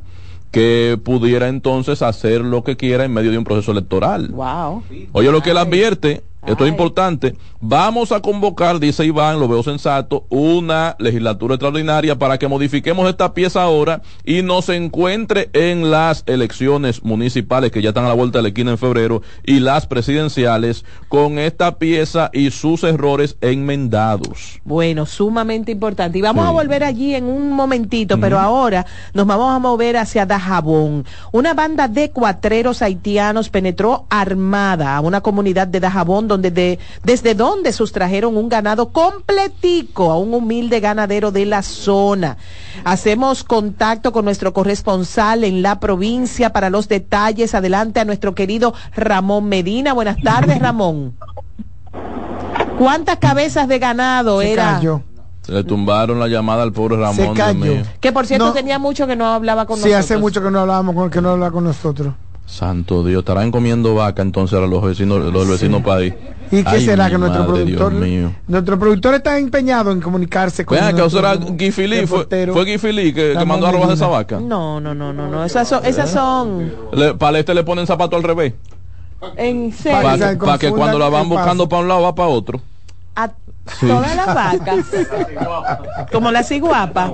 que 0.52 0.98
pudiera 1.04 1.50
entonces 1.50 2.02
hacer 2.02 2.40
lo 2.40 2.64
que 2.64 2.78
quiera 2.78 3.04
en 3.04 3.12
medio 3.12 3.32
de 3.32 3.38
un 3.38 3.44
proceso 3.44 3.74
electoral. 3.74 4.30
Wow. 4.30 4.84
Oye, 5.12 5.30
lo 5.30 5.42
que 5.42 5.52
él 5.52 5.58
advierte 5.58 6.24
esto 6.46 6.66
es 6.66 6.72
importante. 6.72 7.36
Vamos 7.60 8.12
a 8.12 8.20
convocar, 8.20 8.80
dice 8.80 9.06
Iván, 9.06 9.40
lo 9.40 9.48
veo 9.48 9.62
sensato, 9.62 10.26
una 10.30 10.96
legislatura 10.98 11.56
extraordinaria 11.56 12.18
para 12.18 12.40
que 12.40 12.48
modifiquemos 12.48 13.08
esta 13.08 13.36
pieza 13.36 13.62
ahora 13.62 14.02
y 14.26 14.42
no 14.42 14.64
se 14.64 14.76
encuentre 14.76 15.52
en 15.54 15.92
las 15.92 16.24
elecciones 16.26 17.04
municipales 17.04 17.72
que 17.72 17.84
ya 17.84 17.90
están 17.90 18.06
a 18.06 18.08
la 18.08 18.16
vuelta 18.16 18.40
de 18.40 18.44
la 18.44 18.48
esquina 18.48 18.72
en 18.72 18.80
febrero 18.80 19.22
y 19.44 19.60
las 19.60 19.86
presidenciales 19.86 20.84
con 21.10 21.38
esta 21.38 21.78
pieza 21.78 22.32
y 22.34 22.50
sus 22.50 22.84
errores 22.84 23.38
enmendados. 23.42 24.60
Bueno, 24.64 25.06
sumamente 25.06 25.72
importante. 25.72 26.18
Y 26.18 26.22
vamos 26.22 26.48
a 26.48 26.52
volver 26.52 26.84
allí 26.84 27.14
en 27.14 27.26
un 27.26 27.52
momentito, 27.52 28.20
pero 28.20 28.40
ahora 28.40 28.88
nos 29.14 29.28
vamos 29.28 29.54
a 29.54 29.60
mover 29.60 29.98
hacia 29.98 30.26
Dajabón. 30.26 31.06
Una 31.32 31.54
banda 31.54 31.88
de 31.88 32.10
cuatreros 32.10 32.82
haitianos 32.82 33.50
penetró 33.50 34.06
armada 34.10 34.96
a 34.96 35.02
una 35.02 35.22
comunidad 35.22 35.68
de 35.68 35.80
Dajabón 35.80 36.31
donde 36.32 36.80
desde 37.04 37.36
donde 37.36 37.74
sustrajeron 37.74 38.38
un 38.38 38.50
ganado 38.50 38.90
completico 38.90 40.12
a 40.12 40.18
un 40.18 40.34
humilde 40.34 40.80
ganadero 40.80 41.32
de 41.32 41.46
la 41.46 41.62
zona. 41.62 42.38
Hacemos 42.84 43.44
contacto 43.44 44.12
con 44.12 44.26
nuestro 44.26 44.54
corresponsal 44.54 45.44
en 45.44 45.62
la 45.62 45.80
provincia 45.80 46.52
para 46.54 46.70
los 46.70 46.88
detalles. 46.88 47.54
Adelante 47.54 48.00
a 48.00 48.06
nuestro 48.06 48.34
querido 48.34 48.74
Ramón 48.96 49.50
Medina. 49.50 49.94
Buenas 49.94 50.18
tardes, 50.24 50.60
Ramón. 50.60 51.16
¿Cuántas 52.78 53.18
cabezas 53.18 53.68
de 53.68 53.80
ganado 53.80 54.42
Se 54.42 54.54
era? 54.54 54.76
Cayó. 54.76 55.04
Se 55.42 55.52
le 55.52 55.64
tumbaron 55.64 56.20
la 56.20 56.28
llamada 56.28 56.64
al 56.64 56.72
pobre 56.72 56.98
Ramón. 56.98 57.16
Se 57.16 57.34
cayó. 57.34 57.74
Que 58.00 58.12
por 58.12 58.26
cierto 58.26 58.54
tenía 58.54 58.80
mucho 58.80 59.08
que 59.08 59.16
no 59.16 59.28
hablaba 59.28 59.66
con 59.66 59.80
nosotros. 59.80 60.06
Sí, 60.06 60.14
hace 60.14 60.18
mucho 60.18 60.42
que 60.42 60.52
no 60.52 60.60
hablábamos 60.60 60.96
con 60.96 61.10
que 61.10 61.22
no 61.22 61.32
hablaba 61.32 61.52
con 61.52 61.64
nosotros. 61.64 62.14
Santo 62.52 63.04
Dios, 63.04 63.20
estarán 63.20 63.50
comiendo 63.50 63.96
vaca 63.96 64.22
entonces 64.22 64.60
a 64.60 64.62
los 64.62 64.84
vecinos, 64.84 65.32
los 65.32 65.48
vecinos 65.48 65.82
país. 65.82 66.14
¿Y 66.52 66.64
qué 66.64 66.82
será 66.82 67.10
que 67.10 67.18
nuestro 67.18 67.48
productor, 67.48 67.94
nuestro 68.46 68.78
productor 68.78 69.14
está 69.14 69.40
empanado 69.40 69.92
en 69.92 70.02
comunicarse 70.02 70.66
con 70.66 70.78
Vean, 70.78 70.94
que 70.94 71.10
será 71.10 71.36
Guy 71.36 71.72
Philly, 71.72 72.06
fue, 72.06 72.26
fue 72.28 72.66
Guy 72.66 72.78
Philly 72.78 73.14
que, 73.14 73.36
que 73.38 73.46
mandó 73.46 73.68
a 73.68 73.72
robar 73.72 73.92
esa 73.92 74.08
vaca. 74.08 74.42
No, 74.42 74.82
no, 74.82 74.94
no, 74.94 75.14
no, 75.14 75.30
no, 75.30 75.46
esas 75.46 75.68
son, 75.70 75.86
esas 75.86 76.12
son. 76.12 76.74
Le, 76.92 77.14
para 77.14 77.40
este 77.40 77.54
le 77.54 77.64
ponen 77.64 77.88
zapato 77.88 78.18
al 78.18 78.24
revés. 78.24 78.54
En 79.38 79.72
serio. 79.72 80.38
Para 80.40 80.58
que, 80.58 80.72
cuando 80.72 81.00
la 81.00 81.08
van 81.08 81.30
buscando 81.30 81.70
para 81.70 81.84
un 81.84 81.88
lado 81.88 82.02
va 82.02 82.16
para 82.16 82.28
otro. 82.28 82.62
Todas 83.80 84.16
las 84.16 84.28
vacas. 84.28 84.86
Como 86.12 86.32
la 86.32 86.44
ciguapa. 86.44 87.14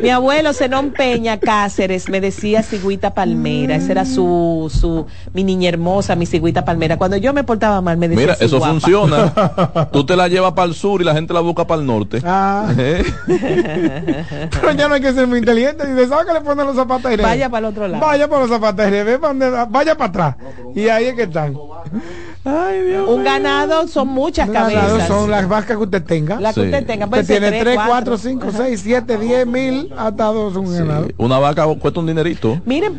Mi 0.00 0.10
abuelo 0.10 0.52
Zenón 0.52 0.92
Peña 0.92 1.38
Cáceres 1.38 2.08
me 2.08 2.20
decía 2.20 2.62
cigüita 2.62 3.12
palmera. 3.12 3.76
Esa 3.76 3.92
era 3.92 4.04
su, 4.04 4.70
su, 4.72 5.06
mi 5.34 5.44
niña 5.44 5.68
hermosa, 5.68 6.14
mi 6.14 6.26
cigüita 6.26 6.64
palmera. 6.64 6.96
Cuando 6.96 7.16
yo 7.16 7.32
me 7.32 7.44
portaba 7.44 7.80
mal 7.80 7.96
me 7.96 8.08
decía 8.08 8.22
Mira, 8.22 8.36
eso 8.40 8.60
funciona. 8.60 9.88
Tú 9.92 10.04
te 10.06 10.16
la 10.16 10.28
llevas 10.28 10.52
para 10.52 10.68
el 10.68 10.74
sur 10.74 11.00
y 11.00 11.04
la 11.04 11.14
gente 11.14 11.34
la 11.34 11.40
busca 11.40 11.66
para 11.66 11.80
el 11.80 11.86
norte. 11.86 12.22
Ah. 12.24 12.72
¿Eh? 12.78 13.04
Pero 13.26 14.72
ya 14.72 14.88
no 14.88 14.94
hay 14.94 15.00
que 15.00 15.12
ser 15.12 15.26
muy 15.26 15.38
inteligente. 15.38 15.86
Dice, 15.86 16.08
¿sabes 16.08 16.26
que 16.26 16.32
le 16.32 16.40
ponen 16.40 16.66
los 16.66 16.76
zapatos 16.76 17.10
Vaya 17.20 17.48
para 17.48 17.66
el 17.66 17.72
otro 17.72 17.88
lado. 17.88 18.06
Vaya 18.06 18.28
para 18.28 18.40
los 18.42 18.50
zapatos 18.50 18.90
vaya 19.70 19.96
para 19.96 20.08
atrás. 20.08 20.36
Y 20.74 20.88
ahí 20.88 21.06
es 21.06 21.14
que 21.14 21.22
están. 21.24 21.56
Ay, 22.44 22.82
Dios 22.82 23.08
Un 23.08 23.22
ganado 23.22 23.86
son 23.86 24.08
muchas 24.08 24.48
cabezas. 24.48 25.06
Son 25.06 25.30
las 25.30 25.48
vacas 25.48 25.76
que 25.80 25.96
usted 25.96 26.04
tenga. 26.04 26.40
Las 26.40 26.54
que 26.54 26.62
usted 26.62 26.86
tenga. 26.86 27.06
Usted 27.06 27.26
tiene 27.26 27.60
3, 27.60 27.78
4, 27.86 28.18
5, 28.18 28.46
6, 28.56 28.80
7, 28.82 29.18
10 29.18 29.46
mil 29.46 29.92
hasta 29.96 30.24
dos 30.26 30.56
un 30.56 30.72
ganado. 30.72 31.08
Una 31.16 31.38
vaca 31.38 31.66
cuesta 31.78 32.00
un 32.00 32.06
dinerito. 32.06 32.60
Miren. 32.64 32.98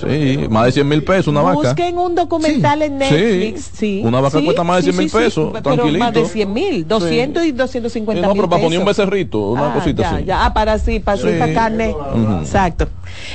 Sí, 0.00 0.46
más 0.48 0.66
de 0.66 0.72
100 0.72 0.88
mil 0.88 1.04
pesos 1.04 1.28
una 1.28 1.42
vaca. 1.42 1.68
Busquen 1.68 1.98
un 1.98 2.14
documental 2.14 2.82
en 2.82 2.98
Netflix. 2.98 3.70
Sí. 3.74 4.02
Una 4.04 4.20
vaca 4.20 4.40
cuesta 4.42 4.64
más 4.64 4.78
de 4.78 4.92
100 4.92 4.96
mil 4.96 5.10
pesos. 5.10 5.62
tranquilito. 5.62 5.98
más 5.98 6.14
de 6.14 6.24
100 6.24 6.52
mil. 6.52 6.88
200 6.88 7.44
y 7.44 7.52
250 7.52 8.20
mil. 8.20 8.28
No, 8.28 8.34
pero 8.34 8.48
para 8.48 8.62
poner 8.62 8.78
un 8.78 8.84
becerrito, 8.84 9.50
una 9.50 9.72
ah, 9.72 9.74
cosita 9.74 10.02
ya, 10.02 10.10
así. 10.10 10.24
Ya, 10.24 10.46
ah, 10.46 10.54
para 10.54 10.78
sí, 10.78 11.00
para, 11.00 11.18
sí. 11.18 11.28
para 11.38 11.52
carne. 11.52 11.94
Exacto. 12.40 12.88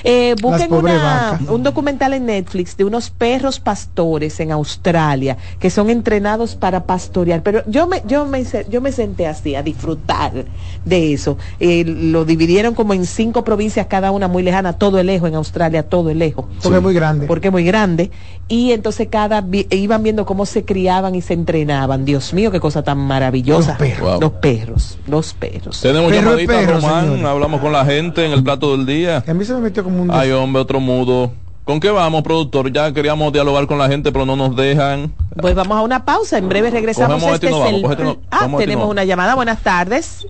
Eh, 0.04 0.36
busquen 0.42 0.72
una, 0.74 1.40
un 1.50 1.64
documental 1.64 2.14
en 2.14 2.26
Netflix 2.26 2.78
de 2.78 2.86
unos 2.86 3.10
perros 3.10 3.60
pastores 3.60 4.40
en 4.40 4.52
Australia 4.52 5.38
que 5.60 5.70
son 5.70 5.90
entrenados 5.90 6.56
para 6.56 6.86
pastorear. 6.86 7.44
Pero 7.44 7.64
yo 7.68 7.88
me, 7.88 8.02
yo 8.06 8.26
me, 8.26 8.44
yo 8.70 8.82
me 8.82 8.85
senté 8.92 9.28
así 9.28 9.56
a 9.56 9.64
disfrutar 9.64 10.46
de 10.84 11.14
eso. 11.14 11.38
Eh, 11.60 11.84
lo 11.86 12.26
dividieron 12.26 12.76
como 12.76 12.94
en 12.94 13.06
cinco 13.06 13.44
provincias, 13.44 13.88
cada 13.88 14.12
una 14.12 14.28
muy 14.28 14.44
lejana, 14.44 14.74
todo 14.74 15.00
el 15.00 15.08
lejos 15.08 15.30
en 15.30 15.36
Australia, 15.36 15.84
todo 15.84 16.10
el 16.10 16.20
lejos. 16.20 16.46
Porque 16.62 16.78
es 16.78 16.84
muy 16.84 16.94
grande. 16.94 17.28
Porque 17.28 17.48
es 17.48 17.52
muy 17.52 17.64
grande. 17.64 18.12
Y 18.48 18.72
entonces 18.72 19.08
cada 19.10 19.44
iban 19.72 20.04
viendo 20.04 20.26
cómo 20.26 20.46
se 20.46 20.66
criaban 20.66 21.16
y 21.16 21.22
se 21.22 21.34
entrenaban. 21.34 22.06
Dios 22.06 22.34
mío, 22.34 22.52
qué 22.52 22.60
cosa 22.60 22.84
tan 22.84 23.00
maravillosa. 23.00 23.72
Los 23.72 23.80
perros. 23.80 24.22
Los 24.22 24.32
perros. 24.32 24.98
Los 25.08 25.34
perros. 25.34 25.82
Tenemos 25.82 26.12
llamadita, 26.12 26.62
Román. 26.62 27.26
Hablamos 27.26 27.62
con 27.62 27.72
la 27.72 27.86
gente 27.86 28.26
en 28.26 28.32
el 28.32 28.44
plato 28.44 28.76
del 28.78 28.86
día. 28.86 29.24
A 29.28 29.34
mí 29.34 29.46
se 29.46 29.54
me 29.54 29.62
metió 29.62 29.84
como 29.84 30.02
un... 30.02 30.12
Ay, 30.12 30.32
hombre, 30.32 30.62
otro 30.62 30.80
mudo. 30.80 31.32
¿Con 31.66 31.80
qué 31.80 31.90
vamos, 31.90 32.22
productor? 32.22 32.72
Ya 32.72 32.94
queríamos 32.94 33.34
dialogar 33.34 33.66
con 33.66 33.80
la 33.80 33.88
gente, 33.88 34.12
pero 34.12 34.24
no 34.24 34.36
nos 34.36 34.56
dejan. 34.56 35.12
Pues 35.42 35.56
vamos 35.56 35.76
a 35.76 35.82
una 35.82 36.06
pausa. 36.06 36.38
En 36.38 36.48
breve 36.48 36.70
regresamos. 36.70 37.22
Este, 37.24 37.48
este 37.48 38.18
Ah, 38.30 38.48
tenemos 38.56 38.88
una 38.88 39.04
llamada. 39.04 39.34
Buenas 39.34 39.64
tardes. 39.64 40.28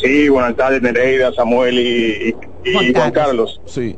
Sí, 0.00 0.28
buenas 0.28 0.56
tardes, 0.56 0.82
Nereida, 0.82 1.32
Samuel 1.34 1.78
y, 1.78 2.34
Juan 2.92 3.12
Carlos. 3.12 3.60
Sí. 3.64 3.96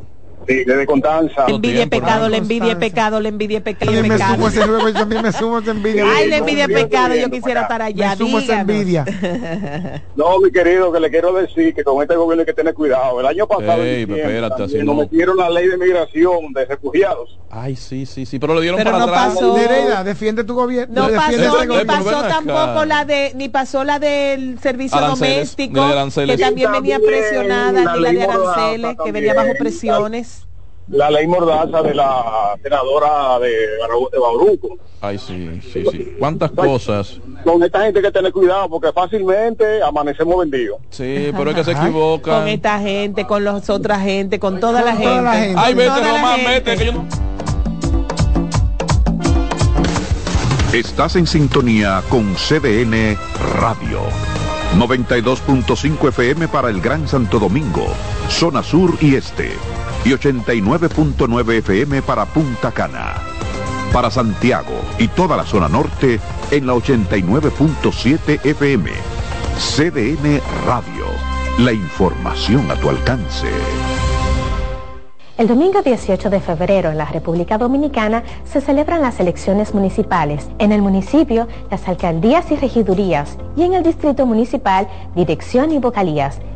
Sí, 0.48 0.64
desde 0.64 0.86
Constanza. 0.86 1.44
Envidia 1.46 1.86
pecado, 1.86 2.26
le 2.26 2.38
envidia 2.38 2.78
pecado, 2.78 3.20
le 3.20 3.28
envidia 3.28 3.62
pecado. 3.62 3.92
Ay, 3.92 4.08
me 4.08 4.18
sumo 4.18 4.48
ese 4.48 4.60
yo 4.60 4.92
también 4.94 5.22
me 5.22 5.30
sumo 5.30 5.58
esa 5.58 5.72
envidia. 5.72 6.06
Ay, 6.10 6.28
le 6.28 6.36
envidia 6.38 6.66
pecado, 6.66 7.14
yo 7.14 7.30
quisiera 7.30 7.62
estar 7.62 7.82
allá. 7.82 8.10
Me 8.10 8.16
sumo 8.16 8.38
esa 8.38 8.60
envidia. 8.60 9.04
No, 10.16 10.40
mi 10.40 10.50
querido, 10.50 10.90
que 10.90 10.98
le 10.98 11.10
quiero 11.10 11.32
decir 11.32 11.72
que 11.74 11.84
con 11.84 12.02
este 12.02 12.16
gobierno 12.16 12.40
hay 12.40 12.46
que 12.46 12.52
tener 12.52 12.74
cuidado. 12.74 13.20
El 13.20 13.26
año 13.26 13.46
pasado 13.46 13.82
Ey, 13.84 14.02
espérate, 14.02 14.64
así 14.64 14.78
no. 14.78 14.94
metieron 14.94 15.36
la 15.36 15.48
ley 15.48 15.68
de 15.68 15.76
migración 15.76 16.52
de 16.52 16.64
refugiados. 16.64 17.38
Ay, 17.50 17.76
sí, 17.76 18.04
sí, 18.04 18.26
sí, 18.26 18.38
pero 18.40 18.54
lo 18.54 18.60
dieron 18.60 18.78
pero 18.78 18.90
para 18.90 19.06
no 19.06 19.12
atrás. 19.12 19.34
Pasó. 19.34 19.56
Nereida, 19.56 20.02
defiende 20.02 20.42
tu 20.42 20.54
gobierno. 20.54 21.08
No 21.08 21.14
pasó, 21.14 21.64
ni 21.66 21.84
pasó 21.84 22.22
tampoco 22.22 22.84
la 22.84 23.04
de, 23.04 23.32
ni 23.36 23.48
pasó 23.48 23.84
la 23.84 23.98
del 24.00 24.58
servicio 24.58 25.00
doméstico, 25.00 25.80
que 26.26 26.36
también 26.36 26.72
venía 26.72 26.98
presionada, 26.98 27.94
ni 27.94 28.00
la 28.00 28.12
de 28.12 28.22
aranceles, 28.22 28.96
que 29.04 29.12
venía 29.12 29.34
bajo 29.34 29.52
presiones 29.58 30.37
la 30.90 31.10
ley 31.10 31.26
mordaza 31.26 31.82
de 31.82 31.94
la 31.94 32.56
senadora 32.62 33.38
de, 33.40 33.50
de 33.50 34.18
Bauruco. 34.18 34.78
Ay, 35.00 35.18
sí, 35.18 35.60
sí, 35.72 35.84
sí. 35.90 36.16
¿Cuántas 36.18 36.50
cosas? 36.50 37.20
Con 37.44 37.62
esta 37.62 37.82
gente 37.82 38.00
hay 38.00 38.04
que 38.06 38.10
tener 38.10 38.32
cuidado 38.32 38.68
porque 38.68 38.92
fácilmente 38.92 39.82
amanecemos 39.82 40.38
vendidos. 40.38 40.78
Sí, 40.90 41.30
pero 41.36 41.50
es 41.50 41.56
que 41.56 41.64
se 41.64 41.72
equivocan. 41.72 42.40
Con 42.40 42.48
esta 42.48 42.80
gente, 42.80 43.26
con 43.26 43.44
los 43.44 43.68
otras 43.70 44.02
gente, 44.02 44.38
con 44.38 44.60
toda 44.60 44.82
la, 44.82 44.96
gente. 44.96 45.54
Ay, 45.56 45.74
vete, 45.74 46.00
Román, 46.00 46.40
vete, 46.44 46.76
que 46.76 46.86
yo 46.86 46.92
no... 46.92 47.06
Estás 50.72 51.16
en 51.16 51.26
sintonía 51.26 52.02
con 52.08 52.34
CDN 52.34 53.16
Radio. 53.60 54.00
92.5 54.76 56.08
FM 56.08 56.48
para 56.48 56.68
el 56.68 56.80
Gran 56.80 57.08
Santo 57.08 57.38
Domingo, 57.38 57.86
zona 58.28 58.62
sur 58.62 58.92
y 59.00 59.14
este 59.14 59.52
y 60.08 60.12
89.9 60.12 61.58
FM 61.58 62.00
para 62.00 62.24
Punta 62.24 62.72
Cana. 62.72 63.16
Para 63.92 64.10
Santiago 64.10 64.80
y 64.98 65.08
toda 65.08 65.36
la 65.36 65.44
zona 65.44 65.68
norte 65.68 66.18
en 66.50 66.66
la 66.66 66.72
89.7 66.72 68.42
FM. 68.42 68.90
CDN 69.58 70.40
Radio. 70.64 71.04
La 71.58 71.74
información 71.74 72.70
a 72.70 72.76
tu 72.76 72.88
alcance. 72.88 73.48
El 75.36 75.46
domingo 75.46 75.82
18 75.82 76.30
de 76.30 76.40
febrero 76.40 76.90
en 76.90 76.96
la 76.96 77.04
República 77.04 77.58
Dominicana 77.58 78.22
se 78.44 78.62
celebran 78.62 79.02
las 79.02 79.20
elecciones 79.20 79.74
municipales. 79.74 80.48
En 80.58 80.72
el 80.72 80.80
municipio, 80.80 81.48
las 81.70 81.86
alcaldías 81.86 82.50
y 82.50 82.56
regidurías 82.56 83.36
y 83.56 83.64
en 83.64 83.74
el 83.74 83.82
distrito 83.82 84.24
municipal, 84.24 84.88
dirección 85.14 85.70
y 85.70 85.78
vocalías. 85.78 86.40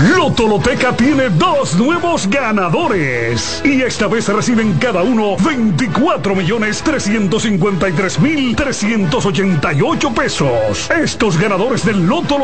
Lotoloteca 0.00 0.96
tiene 0.96 1.28
dos 1.28 1.74
nuevos 1.74 2.26
ganadores. 2.26 3.60
Y 3.64 3.82
esta 3.82 4.06
vez 4.06 4.28
reciben 4.28 4.72
cada 4.78 5.02
uno 5.02 5.36
24 5.36 6.34
millones 6.34 6.82
353 6.82 8.20
mil 8.20 8.56
388 8.56 10.14
pesos. 10.14 10.90
Estos 10.90 11.38
ganadores 11.38 11.84
del 11.84 12.06
Lotoloteca 12.06 12.40